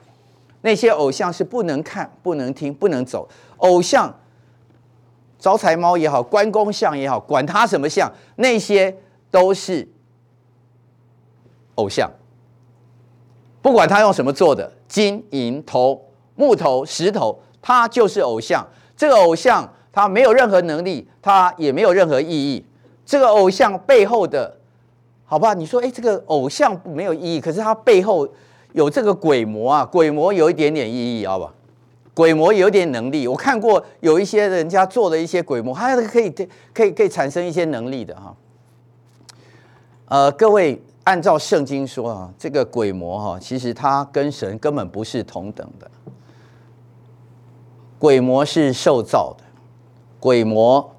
[0.62, 3.28] 那些偶像是不能看、不能听、不能走。
[3.58, 4.14] 偶像，
[5.40, 8.96] 招财猫也好，关公像也好，管他什么像，那些
[9.32, 9.88] 都是
[11.76, 12.12] 偶像。
[13.62, 16.00] 不管他用什么做的，金银铜
[16.36, 18.65] 木头石头，他就是偶像。
[18.97, 22.65] 这个偶像他没有任何能力，他也没有任何意义。
[23.05, 24.57] 这个偶像背后的，
[25.24, 25.53] 好吧？
[25.53, 28.28] 你说，哎，这个偶像没有意义，可是他背后
[28.74, 31.53] 有这个鬼魔啊，鬼魔有一点点意义，好吧？
[32.15, 36.32] 鬼魔有点能力，我看过有一些人家做的一些鬼魔，还可以
[36.74, 38.36] 可以可以产生一些能力的哈。
[40.07, 40.82] 呃，各位。
[41.05, 45.89] 按照圣经说啊，这个鬼魔哈，其实他跟神根本不是同等的。
[48.00, 49.43] 鬼魔是受造的，
[50.20, 50.95] 鬼魔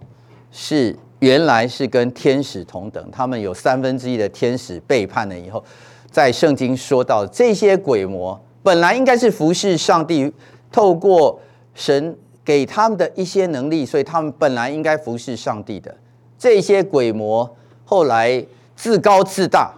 [0.52, 5.64] 是原来是跟天使同等，他们有三分之一的天使背叛了以后，
[6.10, 10.30] 在圣经说到这些鬼魔本来应该是服侍上帝，
[10.70, 11.40] 透过
[11.74, 15.96] 神给他们的一些能力，所以他们本来应该服侍上帝的。
[16.38, 18.44] 这些鬼魔后来
[18.76, 19.74] 自高自大。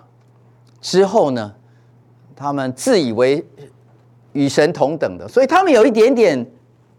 [0.80, 1.54] 之后呢，
[2.34, 3.44] 他们自以为
[4.32, 6.44] 与神同等的，所以他们有一点点，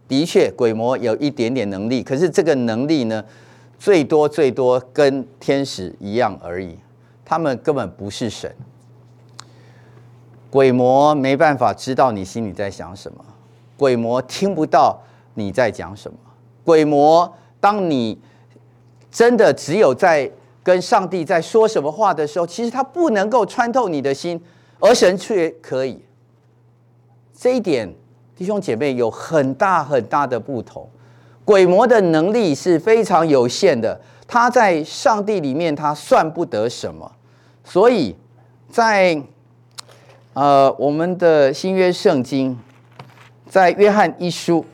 [0.08, 3.24] 的确，鬼魔有一点点能力，可是这个能力呢，
[3.78, 6.78] 最多最多跟天使一样而已，
[7.24, 8.54] 他们根本不是神。
[10.50, 13.24] 鬼魔没办法知道你心里在想什么，
[13.76, 15.02] 鬼魔听不到
[15.34, 16.18] 你在讲什么，
[16.64, 18.20] 鬼魔当你
[19.10, 20.30] 真的只有在。
[20.64, 24.42] 跟上帝在说什么话的时候，其实他不能够穿透你的心，
[24.80, 26.02] 而神却可以。
[27.36, 27.94] 这一点，
[28.36, 30.88] 弟兄姐妹有很大很大的不同。
[31.44, 37.10] 鬼魔的能力是非常有限的，他在上帝里面他算不得什么。
[37.64, 38.14] 所以
[38.70, 39.20] 在
[40.32, 42.58] 呃我们的新约圣经，
[43.48, 44.64] 在约翰一书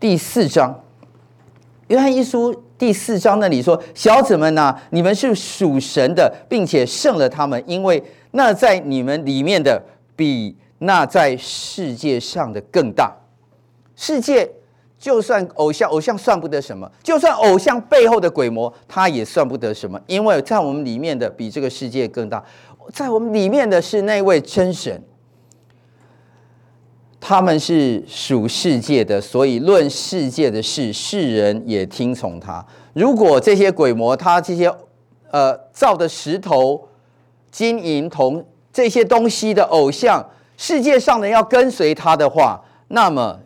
[0.00, 0.82] 第四章，
[1.88, 2.62] 约翰一书。
[2.76, 8.02] 第四章那里说：“小子们呐、你们是属神的，并且胜了他们，因为
[8.32, 9.80] 那在你们里面的
[10.16, 10.54] 比
[10.84, 13.14] 那在世界上的更大。
[13.96, 14.50] 世界
[14.98, 22.42] 就算偶像，偶像算不得什么；就算偶像背后的鬼魔，他也算不得什么，因为在我们里面的比这个世界更大。
[22.92, 25.02] 在我们里面的是那位真神。”
[27.26, 32.62] 他们是属世界的，所以论世界的事，世人也听从他。
[32.92, 34.70] 如果这些鬼魔，他这些
[35.30, 36.86] 呃造的石头、
[37.50, 40.22] 金银铜这些东西的偶像，
[40.56, 43.38] 世界上的人要跟随他的话，那么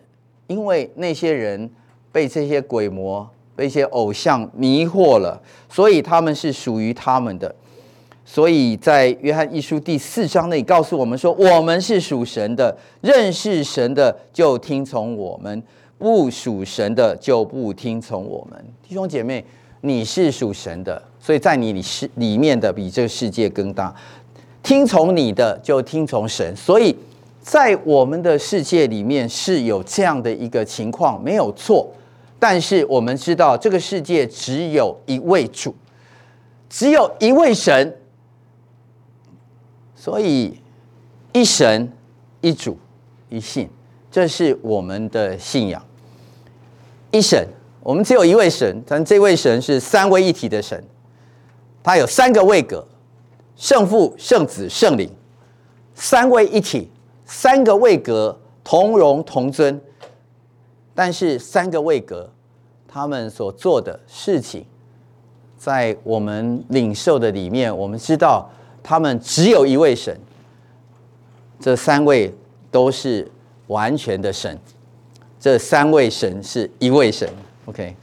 [0.47, 1.69] 因为那些人
[2.13, 7.55] 被这些鬼魔、被一些偶像迷惑了，所以他们是属于他们的。
[8.25, 15.63] 所以在约翰一书第四章那里告诉我们说，我们是属神的，认识神的就听从我们，
[15.97, 18.63] 不属神的就不听从我们。
[18.87, 19.43] 弟兄姐妹，
[19.81, 23.95] 你是属神的，所以在你里是里面的比这个世界更大。
[24.63, 26.97] 听从你的就听从神，所以
[27.41, 31.91] 在我们的世界里面是有这样的一个情况，没有错。
[32.39, 35.75] 但是我们知道，这个世界只有一位主，
[36.69, 37.97] 只有一位神。
[39.97, 40.57] 所以，
[41.33, 41.93] 一神、
[42.41, 42.79] 一主、
[43.29, 43.69] 一信，
[44.11, 45.83] 这是我们的信仰。
[47.11, 47.47] 一神
[47.83, 50.83] 我们只有一位神，但这位神是三位一体的神，
[51.83, 52.87] 他有三个位格：
[53.59, 55.11] 圣父、圣子、圣灵，
[55.93, 56.89] 三位一体，
[57.27, 59.79] 三个位格同荣同尊。
[60.95, 62.33] 但是三个位格，
[62.87, 64.65] 他们所做的事情，
[65.57, 68.49] 在我们领受的里面，我们知道
[68.83, 70.17] 他们只有一位神。
[71.61, 72.33] 这三位
[72.71, 73.29] 都是
[73.67, 74.57] 完全的神，
[75.41, 77.29] 这三位神是一位神。
[77.67, 77.97] OK，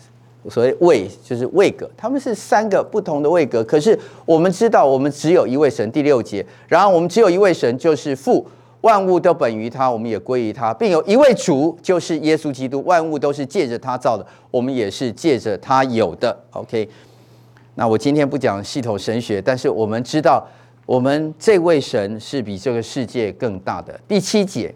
[0.49, 3.63] 所谓位就是位格，他们是三个不同的位格。
[3.63, 5.91] 可是我们知道，我们只有一位神。
[5.95, 8.45] 第六节，然后我们只有一位神，就是父，
[8.81, 16.37] 万物都本于他，我们也归于他，并有一位主，就是耶稣基督，万物都是借着他造的，我们也是借着他有的。
[16.51, 16.89] OK，
[17.75, 20.45] 那我今天不讲系统神学，但是我们知道，
[20.85, 23.97] 我们这位神是比这个世界更大的。
[24.07, 24.75] 第七节，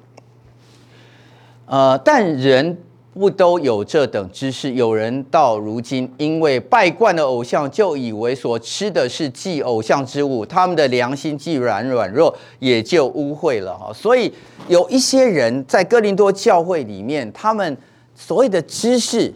[1.65, 2.77] 呃，但人。
[3.19, 4.71] 不都有这等知识？
[4.71, 13.91] 有人到如今因为拜惯了偶像，就以为所吃的是祭偶像之物，他们的良心既软软弱，也就污秽了哈。
[13.93, 14.33] 所以
[14.69, 17.77] 有一些人在哥林多教会里面，他们
[18.15, 19.33] 所谓的知识，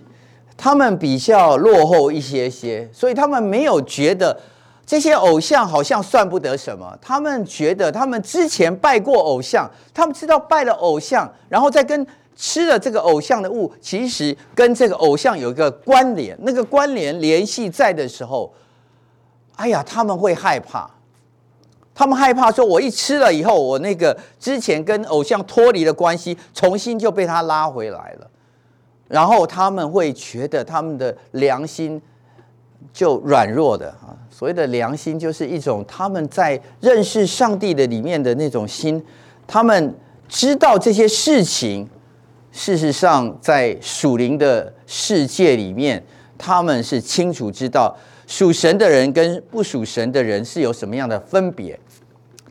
[0.56, 4.40] 他们比较落后一些些，所以他们没有觉得
[4.86, 6.98] 这些偶像好像算不得什么。
[7.02, 12.08] 他们觉得他们之前拜过偶像，他们知道拜了偶像，然后再跟。
[12.36, 18.52] 吃了这个偶像的物，其实跟这个偶像有一个关联，那个关联联系在的时候，
[19.56, 20.90] 哎呀，他们会害怕，
[21.94, 28.28] 他们害怕说，我一吃了以后，我那个之前跟偶像脱离的关系，重新就被他拉回来了，
[29.08, 32.02] 然后他们会觉得他们的良心
[32.92, 39.02] 就软弱的啊，所谓的良心就是一种他们在认识上帝的里面的那种心，
[39.46, 39.96] 他们
[40.28, 41.88] 知道这些事情。
[42.56, 46.02] 事实上，在属灵的世界里面，
[46.38, 47.94] 他们是清楚知道
[48.28, 51.78] 属神的人跟不属神的人是有什么样的分别。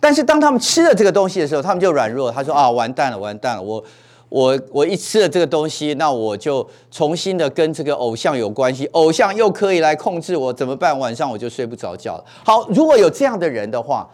[0.01, 2.33] 但是当他们吃了这个东西的时候，他们就软弱。
[2.33, 3.63] 他说：“啊，完蛋了，完蛋了！
[3.63, 3.83] 我
[4.29, 10.99] 我我一吃了这个东西，那我就重新的跟这个偶像有关系，偶像又可以来控制我，怎么办？
[10.99, 14.11] 晚上我就睡不着觉了。”好，如果有这样的人的话，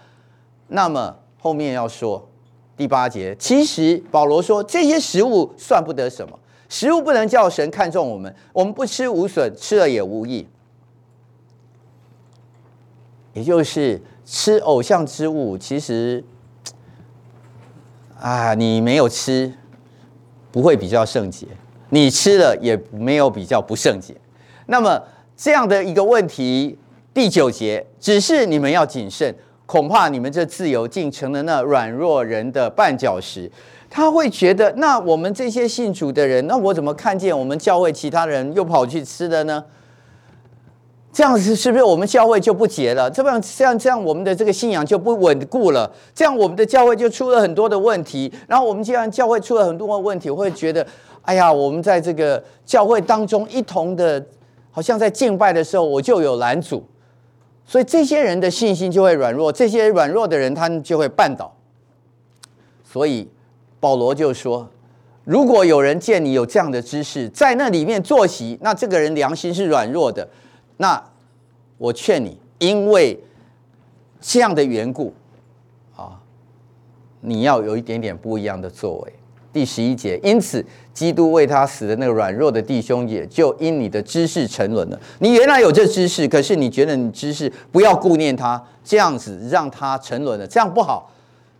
[0.66, 2.27] 那么后面要说。
[2.78, 10.46] 第八节，其实保罗说，这些食物算不得什么，食物不能叫神看重我们，我们不吃无损，吃了也无益。
[13.34, 16.24] 也就是吃偶像之物，其实
[18.20, 19.52] 啊，你没有吃，
[20.52, 21.48] 不会比较圣洁；
[21.90, 24.14] 你吃了，也没有比较不圣洁。
[24.66, 25.02] 那么
[25.36, 26.78] 这样的一个问题，
[27.12, 29.34] 第九节，只是你们要谨慎。
[29.68, 33.50] 恐怕你们这自由竟成了那软弱人的绊脚石。
[33.90, 39.62] 他会觉得，那我们这些信主的人，那我怎么看见我们教会其他人又跑去吃了呢？
[41.12, 43.10] 这样子是不是我们教会就不结了？
[43.10, 45.90] 这样这样这样，我们的这个信仰就不稳固了？
[46.14, 48.32] 这样我们的教会就出了很多的问题。
[48.46, 50.86] 然后我们既然教会出了很多的问题，我会觉得，
[51.22, 54.24] 哎呀，我们在这个教会当中一同的，
[54.70, 56.84] 好像在敬拜的时候，我就有拦阻。
[57.68, 61.54] 所以这些人的信心就会软弱，这些软弱的人他们就会绊倒。
[62.82, 63.28] 所以
[63.78, 64.66] 保罗就说：
[65.24, 70.26] 如果有人见你有这样的知识，在那里面坐席，那这个人良心是软弱的。
[70.78, 71.10] 那
[71.76, 73.22] 我劝你，因为
[74.18, 75.12] 这样的缘故，
[75.94, 76.18] 啊，
[77.20, 79.12] 你要有一点点不一样的作为。
[79.58, 85.00] 第十一节，因此基督为他死的那个软弱的弟兄，也就因你的知识沉沦了。
[85.18, 91.12] 你原来有这知识，可是你觉得你知识不要顾念他，这样子让他沉沦了，这样不好。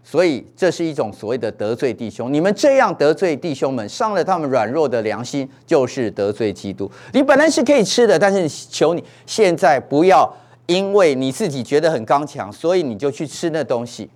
[0.05, 2.33] 所以这是一种所谓的得罪弟兄。
[2.33, 6.89] 你们这样得罪弟兄们，伤了他们软弱的良心，就是得罪基督。
[7.13, 10.33] 你本来是可以吃的，但是求你现在不要
[10.67, 14.09] 因为你自己觉得很刚强，所以你就去吃那东西。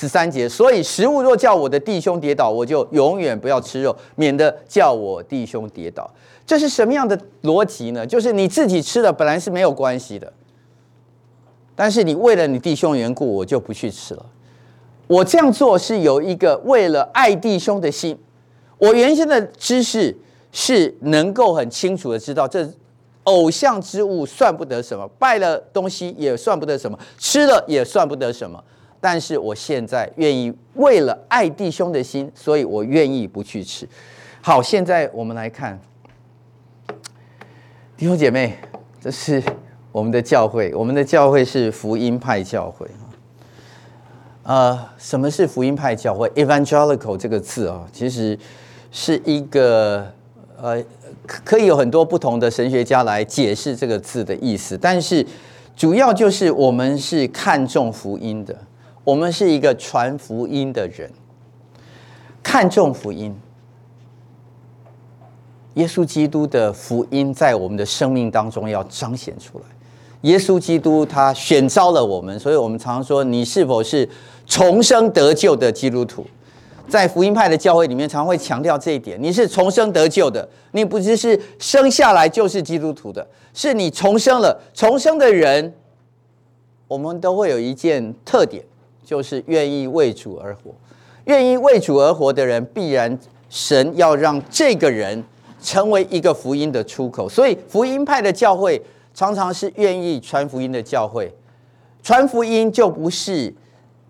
[0.00, 6.08] 十三节，所以食物若叫我的弟兄跌倒，我就永远不要吃肉，免得叫我弟兄跌倒。
[6.46, 8.06] 这是什么样的逻辑呢？
[8.06, 10.32] 就是你自己吃的本来是没有关系的，
[11.74, 14.24] 但是你为了你弟兄缘故，我就不去吃了。
[15.08, 18.16] 我这样做是有一个为了爱弟兄的心。
[18.78, 20.16] 我原先的知识
[20.52, 22.70] 是能够很清楚的知道，这
[23.24, 28.62] 偶像之物算不得什么，拜了东西也算不得什么，吃了也算不得什么。
[29.00, 33.88] 但是我现在愿意为了爱弟兄的心，所以我愿意不去吃。
[34.40, 35.78] 好，现在我们来看
[37.96, 38.56] 弟兄姐妹，
[39.00, 39.42] 这是
[39.92, 43.04] 我们的教会，我们的教会是福音派教会啊。
[44.44, 48.38] 呃，什么是福音派教会？Evangelical 这个字啊，其实
[48.90, 50.10] 是一个
[50.56, 50.82] 呃
[51.26, 55.26] 可以有很多不同的神学家来解释这个字的意思，但是
[55.76, 58.56] 主要就是我们是看重福音的，
[59.08, 61.10] 我们是一个传福音的人，
[62.42, 63.34] 看重福音。
[65.76, 69.64] 耶稣基督的福音在我们的生命当中要彰显出来。
[70.28, 74.06] 耶稣基督他选召了我们，所以我们常说：你是否是
[74.44, 76.26] 重生得救的基督徒？
[76.86, 84.60] 在福音派的教会里面，常会强调这一点：你是重生得救的，你不只是生下来就是基督徒的，是你重生了。
[84.74, 85.72] 重生的人，
[86.86, 88.62] 我们都会有一件特点，
[89.08, 90.74] 就是愿意为主而活。
[91.24, 95.24] 愿意为主而活的人，必然神要让这个人。
[95.60, 98.80] 成为一个福音的出口，所以福音派的教会
[99.12, 101.34] 常常是愿意传福音的教会。
[102.00, 103.52] 传福音就不是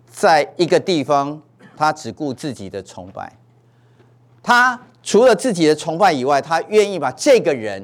[0.07, 1.41] 在一个地方，
[1.75, 3.35] 他只顾自己的崇拜。
[4.43, 7.83] 他除了自己的崇拜以外，他愿意把这个人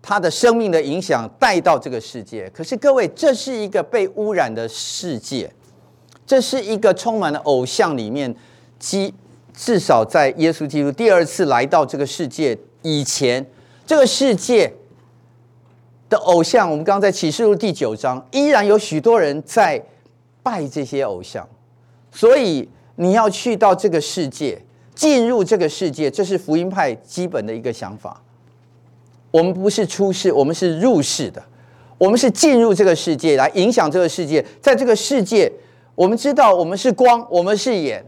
[0.00, 2.48] 他的生命的影响带到这个世界。
[2.50, 5.52] 可是各位，这是一个被污染的世界，
[6.32, 8.34] 这是一个充满了偶像里面，
[8.78, 9.12] 基
[9.52, 12.56] 至少在耶稣基督第二次来到这个世界。
[12.80, 13.44] 以前
[13.86, 14.72] 这个世界
[16.08, 19.84] 的偶像，我们刚刚在启示录第九章，依然有许多人在
[20.42, 21.46] 拜这些偶像。
[22.10, 22.66] 所以
[22.96, 24.58] 你要去到这个世界，
[24.94, 28.22] 进入这个世界，这是福音派基本的一个想法。
[29.30, 31.44] 我们不是出世，我们是入世的。
[31.98, 34.42] 我们是进入这个世界来影响这个世界。
[34.62, 35.52] 在这个世界，
[36.02, 38.04] 我们知道我们是光，我们是眼。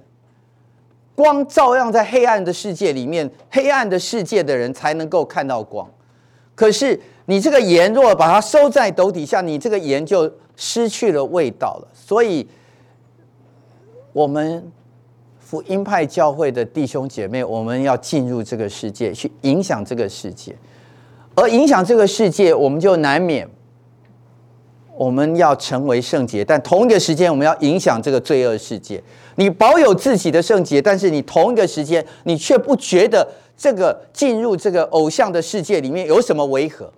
[1.15, 5.89] 光照亮在黑暗的世界里面，黑暗的世界的人才能够看到光。
[6.57, 11.89] 可是你这个盐若把它收在斗底下，你这个盐就失去了味道了。
[11.95, 12.45] 所以，
[14.13, 14.73] 我们
[15.39, 20.53] 福音派教会的弟兄姐妹，我们要进入这个世界，去影响这个世界。
[21.37, 23.49] 而影响这个世界，我们就难免
[24.97, 29.03] 我们要成为圣洁，但同一个时间，我们要影响这个罪恶世界。
[29.37, 33.27] 你保有自己的圣洁，但是你同一个时间，你却不觉得
[33.57, 36.93] 这个进入这个偶像的世界里面有什么违和。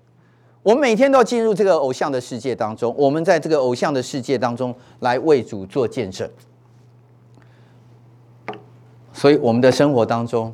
[0.63, 6.29] 我们每天都要进入这个偶像的世界当中，我们在这个偶像的世界当中来为主做见证。
[9.13, 10.53] 所以我们的生活当中，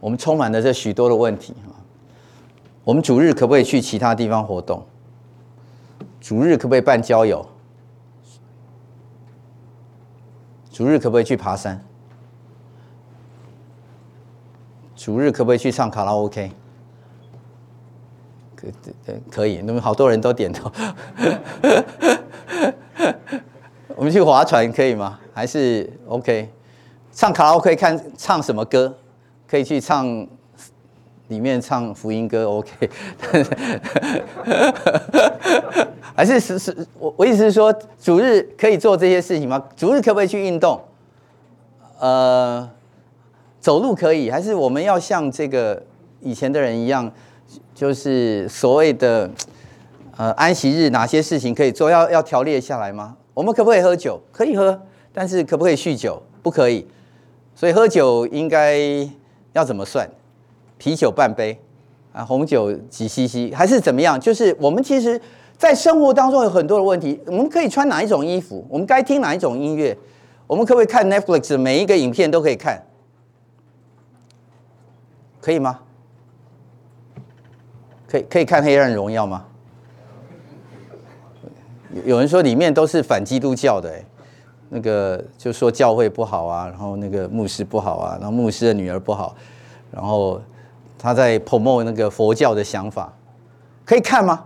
[0.00, 1.52] 我们充满了这许多的问题。
[2.84, 4.82] 我们主日可不可以去其他地方活动？
[6.22, 7.44] 主日可不可以办交友？
[10.70, 11.84] 主日可不可以去爬山？
[14.94, 16.52] 主日可不可以去唱卡拉 OK？
[18.54, 18.68] 可
[19.28, 20.70] 可以，那么好多人都点头。
[23.96, 25.18] 我们去划船可以吗？
[25.34, 26.48] 还是 OK？
[27.10, 28.96] 唱卡拉 OK 看唱什么歌？
[29.48, 30.24] 可以去唱
[31.32, 32.70] 里面唱福音歌 OK？
[36.14, 39.64] 还是是是，我我意思是说，主日可以做这些事情吗？
[39.74, 40.78] 主日可不可以去运动？
[41.98, 42.68] 呃，
[43.58, 45.82] 走路可以，还是我们要像这个
[46.20, 47.10] 以前的人一样，
[47.74, 49.30] 就是所谓的
[50.18, 51.88] 呃安息日哪些事情可以做？
[51.88, 53.16] 要要条列下来吗？
[53.32, 54.20] 我们可不可以喝酒？
[54.30, 54.78] 可以喝，
[55.14, 56.22] 但是可不可以酗酒？
[56.42, 56.86] 不可以。
[57.54, 58.76] 所以喝酒应该
[59.54, 60.06] 要怎么算？
[60.82, 61.56] 啤酒半杯
[62.12, 64.18] 啊，红酒几 cc，还是怎么样？
[64.18, 65.20] 就是我们其实。
[65.58, 68.66] 在生活当中有很多的问题，我们可以穿哪一种衣服？
[68.68, 69.96] 我们该听哪一种音乐？
[70.48, 72.82] 我们可不可以看 Netflix 每一个影片都可以看？
[75.40, 75.78] 可以吗？
[78.08, 79.44] 可以可以看《黑暗荣耀》吗？
[82.04, 84.04] 有人说里面都是反基督教的，哎，
[84.68, 89.36] 那个就说教会不好啊，然后那个牧师不好啊，然后牧师的女儿不好，
[89.92, 90.42] 然后
[91.02, 93.12] 他在 promote 那个佛教的想法，
[93.84, 94.44] 可以看吗？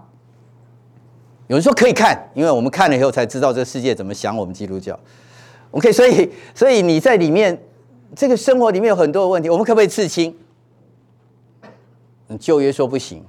[1.49, 4.99] 有人说可以看，因为我们看了以后才知道这个世界怎么想我们基督教。
[5.73, 7.57] OK，所以所以你在里面
[8.15, 10.35] 这个生活里面有很多的问题，我们可不可以刺青？
[12.41, 13.23] 旧约说不行，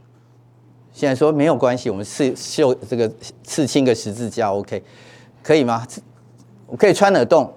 [0.94, 3.12] 现在说没有关系，我们刺绣这个
[3.44, 4.82] 刺青个十字架 OK，
[5.44, 5.86] 可以吗？
[6.66, 7.54] 我可以穿耳洞，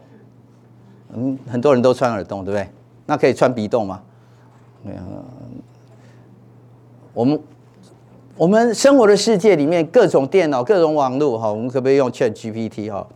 [1.15, 2.69] 嗯，很多人都穿耳洞，对不对？
[3.07, 4.03] 那可以穿鼻洞吗？
[4.83, 5.01] 没有，
[7.15, 7.41] 我们。
[8.37, 13.07] 我们生活的世界里面，各种电脑、各种网络，哈，我们可不可以用 Chat GPT 哈？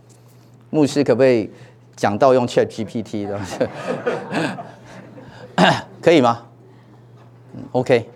[0.69, 1.49] 牧师可不可以
[1.95, 3.39] 讲到用 Chat GPT 的？
[5.99, 6.45] 可以吗
[7.71, 8.07] ？OK。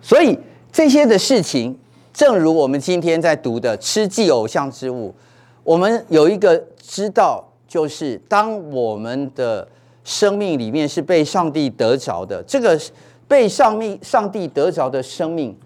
[0.00, 0.38] 所以
[0.72, 1.78] 这些的事情，
[2.14, 5.14] 正如我们今天在读的“吃祭偶像之物”，
[5.62, 9.68] 我们有一个知道，就是当我们的
[10.04, 12.42] 生命里面是被上帝得着的。
[12.46, 12.80] 这个
[13.28, 15.56] 被上命上帝得着的生命，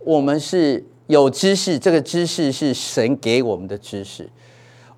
[0.00, 4.28] 我们是有知识，这个知识是神给我们的知识。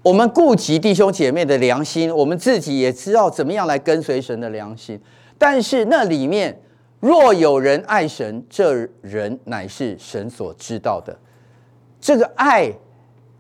[0.02, 4.98] 我们顾及弟兄姐妹的良心，我们自己也知道怎么样来跟随神的良心。
[5.36, 6.60] 但是那里面，
[7.00, 11.16] 若有人爱神，这人乃是神所知道的。
[12.00, 12.72] 这个爱，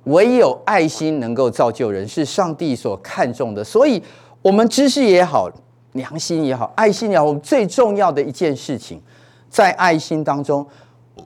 [0.04, 3.62] 唯有爱心能够造就人，是上帝所看重的。
[3.62, 4.02] 所以，
[4.42, 5.50] 我们知识也好，
[5.92, 9.00] 良心也好，爱心也好，我们最重要的一件事情，
[9.48, 10.66] 在爱心当中，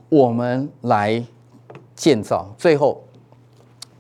[0.09, 1.25] 我们来
[1.95, 2.55] 建造。
[2.59, 3.03] 最后。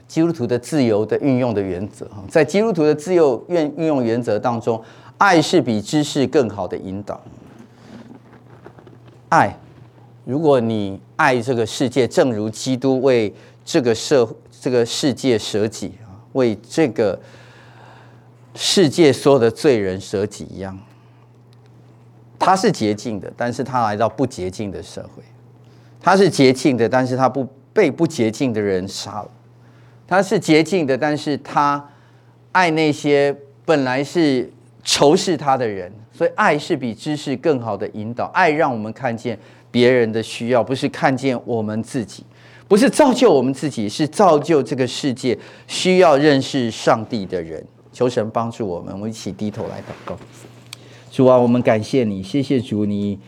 [0.08, 4.78] 基督徒的自由的运用的原则，在基督徒的自由运运用原则当中，
[5.16, 7.18] 爱是比知识更好的引导。
[9.30, 9.56] 爱，
[10.26, 13.34] 如果你爱这个世界，正如基督为
[13.64, 14.28] 这个社
[14.60, 17.18] 这个世界舍己啊，为这个
[18.54, 20.78] 世界所有的罪人舍己一样，
[22.38, 25.22] 他是洁净的，但是他来到不洁净的社会；
[26.00, 29.30] 他是洁净的，但是他不被不洁净的人杀了。
[30.06, 31.82] 他是洁净的，但是他
[32.50, 33.34] 爱那些
[33.64, 34.52] 本来是
[34.84, 38.26] 仇视他的人，所以爱是比知识更好的引导。
[38.34, 39.38] 爱让我们看见
[39.70, 42.26] 别人的需要，不是看见我们自己，
[42.68, 47.64] 不是造就我们自己，是造就这个世界需要认识上帝的人。
[47.92, 50.16] 求神帮助我们，我们一起低头来祷告。
[51.10, 53.18] 主啊，我们感谢你，谢谢主，你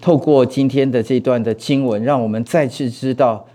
[0.00, 3.46] 透过今天的这段的经文，让我们再次知道。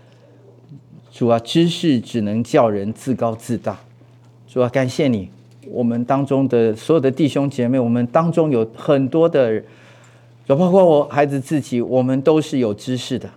[1.10, 3.78] 主啊，知识只能叫人自高自大。
[4.46, 5.28] 主啊，感谢你，
[5.68, 9.62] 我们当中的所有的弟兄姐妹，我们当中有很多的，
[10.46, 13.30] 包括我孩子自己，我们都是有知识的。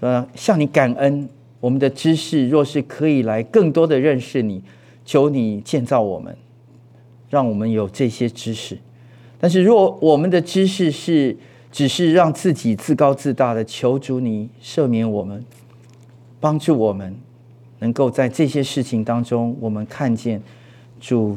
[0.00, 1.28] 啊，向你感恩，
[1.60, 4.62] 我们的知识若是可以来更多的认识你，
[5.10, 6.36] 求你建造我们，
[7.28, 8.78] 让我们有这些知识。
[9.40, 11.36] 但是若我们的知识是
[11.72, 15.44] 只是让自己自高自大的，求主你赦免我们。
[16.38, 17.12] 帮助我们
[17.80, 20.40] 能够在这些事情当中，我们看见
[21.00, 21.36] 主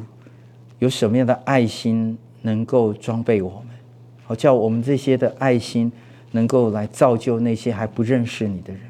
[0.78, 3.70] 有什么样的爱心能够装备我们，
[4.24, 5.92] 好叫我们这些的爱心
[6.30, 8.82] 能够来造就那些还不认识你的人。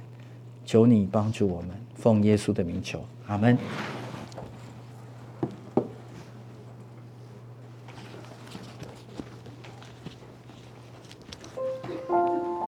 [0.65, 3.57] 求你帮助我们，奉耶稣的名求，阿门。